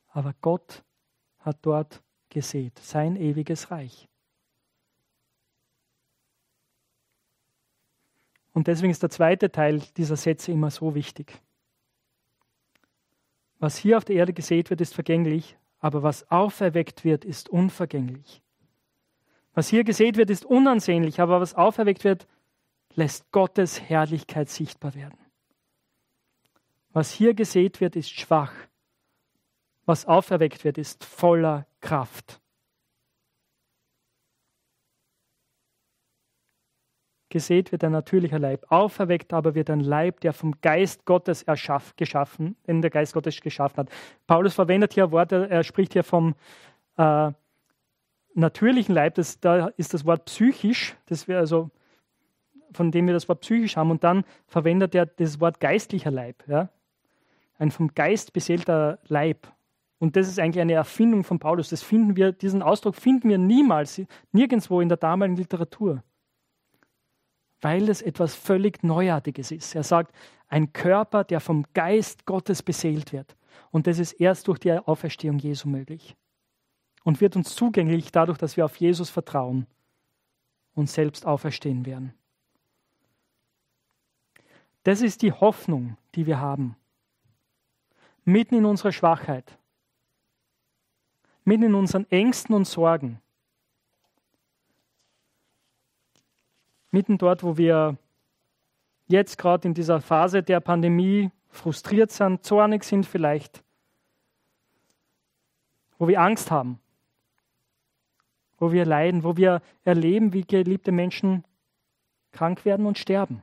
Aber 0.08 0.34
Gott 0.42 0.84
hat 1.50 1.58
dort 1.64 2.02
gesät, 2.30 2.78
sein 2.80 3.16
ewiges 3.16 3.72
Reich. 3.72 4.08
Und 8.54 8.68
deswegen 8.68 8.92
ist 8.92 9.04
der 9.04 9.10
zweite 9.10 9.52
Teil 9.52 9.82
dieser 9.98 10.16
Sätze 10.16 10.52
immer 10.52 10.70
so 10.70 10.96
wichtig. 10.96 11.42
Was 13.60 13.78
hier 13.78 13.98
auf 13.98 14.06
der 14.06 14.16
Erde 14.16 14.34
gesät 14.34 14.70
wird, 14.70 14.82
ist 14.82 14.94
vergänglich, 14.94 15.58
aber 15.80 16.04
was 16.04 16.30
auferweckt 16.32 17.04
wird, 17.04 17.26
ist 17.26 17.50
unvergänglich. 17.50 18.42
Was 19.54 19.70
hier 19.70 19.84
gesät 19.84 20.18
wird, 20.18 20.30
ist 20.30 20.46
unansehnlich, 20.46 21.20
aber 21.20 21.42
was 21.42 21.56
auferweckt 21.56 22.04
wird, 22.04 22.28
lässt 22.96 23.32
Gottes 23.32 23.82
Herrlichkeit 23.82 24.50
sichtbar 24.50 24.96
werden. 24.96 25.18
Was 26.92 27.12
hier 27.12 27.34
gesät 27.34 27.82
wird, 27.82 27.96
ist 27.96 28.12
schwach. 28.12 28.54
Was 29.90 30.06
auferweckt 30.06 30.66
wird, 30.66 30.78
ist 30.78 31.04
voller 31.04 31.66
Kraft. 31.82 32.40
Gesät 37.30 37.72
wird 37.72 37.84
ein 37.84 37.94
natürlicher 37.94 38.38
Leib, 38.38 38.68
auferweckt 38.70 39.34
aber 39.34 39.56
wird 39.56 39.72
ein 39.72 39.80
Leib, 39.80 40.20
der 40.20 40.32
vom 40.32 40.62
Geist 40.62 41.06
Gottes 41.06 41.42
erschaff, 41.42 41.96
geschaffen, 41.96 42.56
den 42.68 42.84
der 42.84 42.92
Geist 42.92 43.16
Gottes 43.16 43.42
geschaffen 43.42 43.78
hat. 43.78 43.90
Paulus 44.28 44.54
verwendet 44.54 44.94
hier 44.94 45.12
Worte, 45.12 45.50
er 45.50 45.64
spricht 45.64 45.94
hier 45.94 46.04
vom 46.04 46.36
äh, 46.98 47.32
natürlichen 48.36 48.94
Leib, 48.94 49.16
das, 49.16 49.40
da 49.40 49.70
ist 49.70 49.96
das 49.96 50.06
Wort 50.06 50.26
psychisch, 50.26 50.96
das 51.08 51.28
wir 51.28 51.40
also, 51.40 51.72
von 52.74 52.92
dem 52.92 53.08
wir 53.08 53.16
das 53.16 53.28
Wort 53.28 53.42
psychisch 53.42 53.76
haben, 53.76 53.90
und 53.90 54.04
dann 54.04 54.24
verwendet 54.46 54.94
er 54.94 55.08
das 55.08 55.40
Wort 55.40 55.60
geistlicher 55.60 56.12
Leib, 56.12 56.48
ja? 56.48 56.70
ein 57.58 57.72
vom 57.72 57.96
Geist 57.96 58.34
beseelter 58.34 59.00
Leib. 59.08 59.52
Und 60.00 60.16
das 60.16 60.28
ist 60.28 60.40
eigentlich 60.40 60.62
eine 60.62 60.74
Erfindung 60.74 61.24
von 61.24 61.40
Paulus. 61.40 61.70
Das 61.70 61.84
finden 61.84 62.16
wir, 62.16 62.32
diesen 62.32 62.62
Ausdruck 62.62 62.96
finden 62.96 63.30
wir 63.30 63.38
niemals, 63.38 64.02
nirgendwo 64.32 64.82
in 64.82 64.90
der 64.90 64.98
damaligen 64.98 65.38
Literatur 65.38 66.04
weil 67.62 67.90
es 67.90 68.02
etwas 68.02 68.36
völlig 68.36 68.84
Neuartiges 68.84 69.52
ist. 69.52 69.76
Er 69.76 69.84
sagt, 69.84 70.16
ein 70.48 70.74
Körper, 70.74 71.24
der 71.24 71.40
vom 71.40 71.66
Geist 71.74 72.26
Gottes 72.26 72.64
beseelt 72.64 73.14
wird. 73.14 73.36
Und 73.72 73.88
das 73.88 74.00
ist 74.00 74.14
erst 74.14 74.48
durch 74.48 74.60
die 74.60 74.72
Auferstehung 74.72 75.38
Jesu 75.40 75.68
möglich. 75.68 76.16
Und 77.04 77.22
wird 77.22 77.36
uns 77.36 77.56
zugänglich 77.56 78.12
dadurch, 78.12 78.38
dass 78.38 78.58
wir 78.58 78.66
auf 78.66 78.78
Jesus 78.78 79.10
vertrauen 79.10 79.68
und 80.74 80.90
selbst 80.90 81.26
auferstehen 81.26 81.86
werden. 81.86 82.14
Das 84.84 85.02
ist 85.02 85.22
die 85.22 85.34
Hoffnung, 85.34 85.98
die 86.16 86.26
wir 86.26 86.40
haben. 86.40 86.76
Mitten 88.24 88.56
in 88.56 88.66
unserer 88.66 88.92
Schwachheit, 88.92 89.58
mitten 91.50 91.64
in 91.64 91.74
unseren 91.74 92.06
Ängsten 92.12 92.54
und 92.54 92.66
Sorgen, 92.66 93.20
mitten 96.92 97.18
dort, 97.18 97.42
wo 97.42 97.58
wir 97.58 97.98
jetzt 99.08 99.36
gerade 99.40 99.68
in 99.68 99.74
dieser 99.74 100.00
Phase 100.00 100.44
der 100.44 100.60
Pandemie 100.60 101.32
frustriert 101.50 102.12
sind, 102.12 102.46
zornig 102.46 102.84
sind 102.84 103.04
vielleicht, 103.04 103.64
wo 105.98 106.08
wir 106.08 106.22
Angst 106.22 106.52
haben, 106.52 106.80
wo 108.60 108.72
wir 108.72 108.86
leiden, 108.86 109.24
wo 109.24 109.36
wir 109.36 109.64
erleben, 109.84 110.34
wie 110.34 110.44
geliebte 110.44 110.92
Menschen 110.92 111.44
krank 112.32 112.64
werden 112.64 112.86
und 112.86 113.00
sterben. 113.00 113.42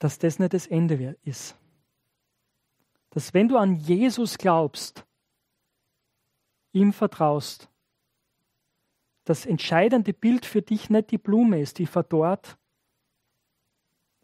Dass 0.00 0.18
das 0.18 0.40
nicht 0.40 0.54
das 0.54 0.66
Ende 0.66 1.16
ist. 1.22 1.54
Dass 3.10 3.34
wenn 3.34 3.48
du 3.48 3.56
an 3.56 3.76
Jesus 3.76 4.38
glaubst, 4.38 5.04
ihm 6.72 6.92
vertraust, 6.92 7.68
das 9.24 9.46
entscheidende 9.46 10.12
Bild 10.12 10.46
für 10.46 10.62
dich 10.62 10.90
nicht 10.90 11.10
die 11.10 11.18
Blume 11.18 11.60
ist, 11.60 11.78
die 11.78 11.86
verdorrt 11.86 12.56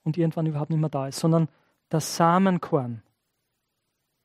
und 0.02 0.16
irgendwann 0.16 0.46
überhaupt 0.46 0.70
nicht 0.70 0.80
mehr 0.80 0.88
da 0.88 1.08
ist, 1.08 1.20
sondern 1.20 1.48
das 1.88 2.16
Samenkorn, 2.16 3.02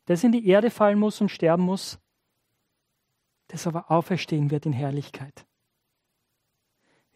das 0.06 0.24
in 0.24 0.32
die 0.32 0.48
Erde 0.48 0.70
fallen 0.70 1.00
muss 1.00 1.22
und 1.22 1.30
sterben 1.30 1.64
muss, 1.64 2.00
das 3.48 3.68
aber 3.68 3.92
auferstehen 3.92 4.52
wird 4.52 4.66
in 4.66 4.74
Herrlichkeit. 4.74 5.46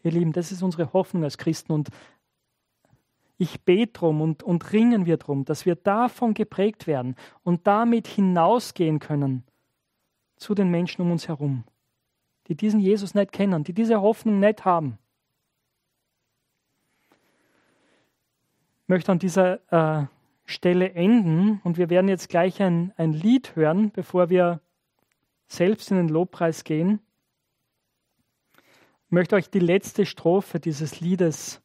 Ihr 0.02 0.12
Lieben, 0.12 0.32
das 0.32 0.52
ist 0.52 0.62
unsere 0.62 0.92
Hoffnung 0.92 1.24
als 1.24 1.38
Christen 1.38 1.72
und 1.72 1.88
ich 3.44 3.62
bete 3.62 3.92
drum 3.92 4.20
und, 4.20 4.42
und 4.42 4.72
ringen 4.72 5.06
wir 5.06 5.16
drum, 5.16 5.44
dass 5.44 5.66
wir 5.66 5.76
davon 5.76 6.34
geprägt 6.34 6.86
werden 6.86 7.14
und 7.42 7.66
damit 7.66 8.06
hinausgehen 8.06 8.98
können 8.98 9.44
zu 10.36 10.54
den 10.54 10.70
Menschen 10.70 11.02
um 11.02 11.12
uns 11.12 11.28
herum 11.28 11.64
die 12.48 12.54
diesen 12.54 12.80
Jesus 12.80 13.14
nicht 13.14 13.32
kennen, 13.32 13.64
die 13.64 13.72
diese 13.72 14.00
Hoffnung 14.00 14.40
nicht 14.40 14.64
haben. 14.64 14.98
Ich 18.82 18.88
möchte 18.88 19.12
an 19.12 19.18
dieser 19.18 20.02
äh, 20.02 20.06
Stelle 20.44 20.92
enden 20.92 21.60
und 21.64 21.78
wir 21.78 21.88
werden 21.88 22.08
jetzt 22.08 22.28
gleich 22.28 22.60
ein, 22.60 22.92
ein 22.96 23.12
Lied 23.12 23.56
hören, 23.56 23.90
bevor 23.92 24.28
wir 24.28 24.60
selbst 25.48 25.90
in 25.90 25.96
den 25.96 26.08
Lobpreis 26.08 26.64
gehen. 26.64 27.00
Ich 29.06 29.12
möchte 29.12 29.36
euch 29.36 29.48
die 29.48 29.60
letzte 29.60 30.04
Strophe 30.04 30.60
dieses 30.60 31.00
Liedes 31.00 31.62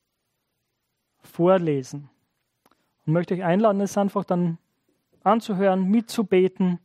vorlesen 1.29 2.09
und 3.05 3.13
möchte 3.13 3.33
euch 3.33 3.43
einladen, 3.43 3.81
es 3.81 3.97
einfach 3.97 4.23
dann 4.23 4.57
anzuhören, 5.23 5.89
mitzubeten, 5.89 6.79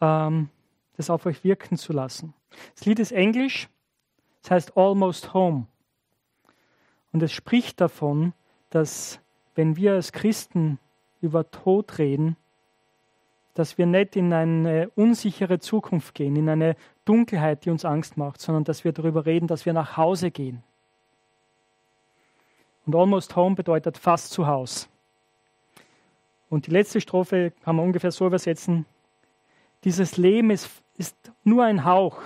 ähm, 0.00 0.48
das 0.96 1.10
auf 1.10 1.26
euch 1.26 1.44
wirken 1.44 1.76
zu 1.76 1.92
lassen. 1.92 2.34
Das 2.74 2.86
Lied 2.86 2.98
ist 2.98 3.12
englisch, 3.12 3.68
es 4.42 4.50
heißt 4.50 4.76
Almost 4.76 5.34
Home. 5.34 5.66
Und 7.12 7.22
es 7.22 7.32
spricht 7.32 7.80
davon, 7.80 8.32
dass 8.70 9.20
wenn 9.54 9.76
wir 9.76 9.94
als 9.94 10.12
Christen 10.12 10.78
über 11.20 11.50
Tod 11.50 11.98
reden, 11.98 12.36
dass 13.54 13.76
wir 13.76 13.86
nicht 13.86 14.14
in 14.14 14.32
eine 14.32 14.90
unsichere 14.94 15.58
Zukunft 15.58 16.14
gehen, 16.14 16.36
in 16.36 16.48
eine 16.48 16.76
Dunkelheit, 17.04 17.64
die 17.64 17.70
uns 17.70 17.84
Angst 17.84 18.16
macht, 18.16 18.40
sondern 18.40 18.62
dass 18.62 18.84
wir 18.84 18.92
darüber 18.92 19.26
reden, 19.26 19.48
dass 19.48 19.66
wir 19.66 19.72
nach 19.72 19.96
Hause 19.96 20.30
gehen. 20.30 20.62
Und 22.88 22.94
almost 22.94 23.36
home 23.36 23.54
bedeutet 23.54 23.98
fast 23.98 24.30
zu 24.30 24.46
Hause. 24.46 24.86
Und 26.48 26.66
die 26.66 26.70
letzte 26.70 27.02
Strophe 27.02 27.52
kann 27.62 27.76
man 27.76 27.84
ungefähr 27.84 28.10
so 28.10 28.26
übersetzen. 28.26 28.86
dieses 29.84 30.16
Leben 30.16 30.50
ist, 30.50 30.70
ist 30.96 31.14
nur 31.44 31.64
ein 31.64 31.84
Hauch. 31.84 32.18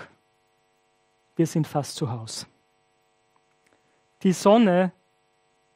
Wir 1.35 1.49
sind 1.49 1.67
fast 1.67 1.97
zu 1.97 2.09
Hause. 2.09 2.47
Die 4.23 4.33
Sonne 4.33 4.93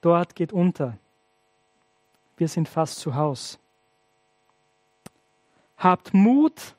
dort 0.03 0.37
geht 0.37 0.53
unter. 0.53 0.97
Wir 2.37 2.47
sind 2.47 2.69
fast 2.69 3.01
zu 3.01 3.17
Hause. 3.17 3.59
Habt 5.79 6.15
Mut, 6.15 6.77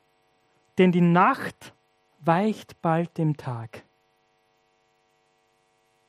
denn 0.78 0.92
die 0.92 1.02
Nacht 1.02 1.74
weicht 2.20 2.80
bald 2.80 3.18
dem 3.18 3.36
Tag. 3.36 3.84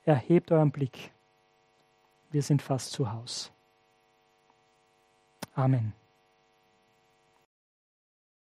Erhebt 0.06 0.50
euren 0.54 0.72
Blick. 0.72 1.12
Wir 2.32 2.44
sind 2.44 2.62
fast 2.62 2.92
zu 2.92 3.12
Hause. 3.12 3.50
Amen. 5.56 5.99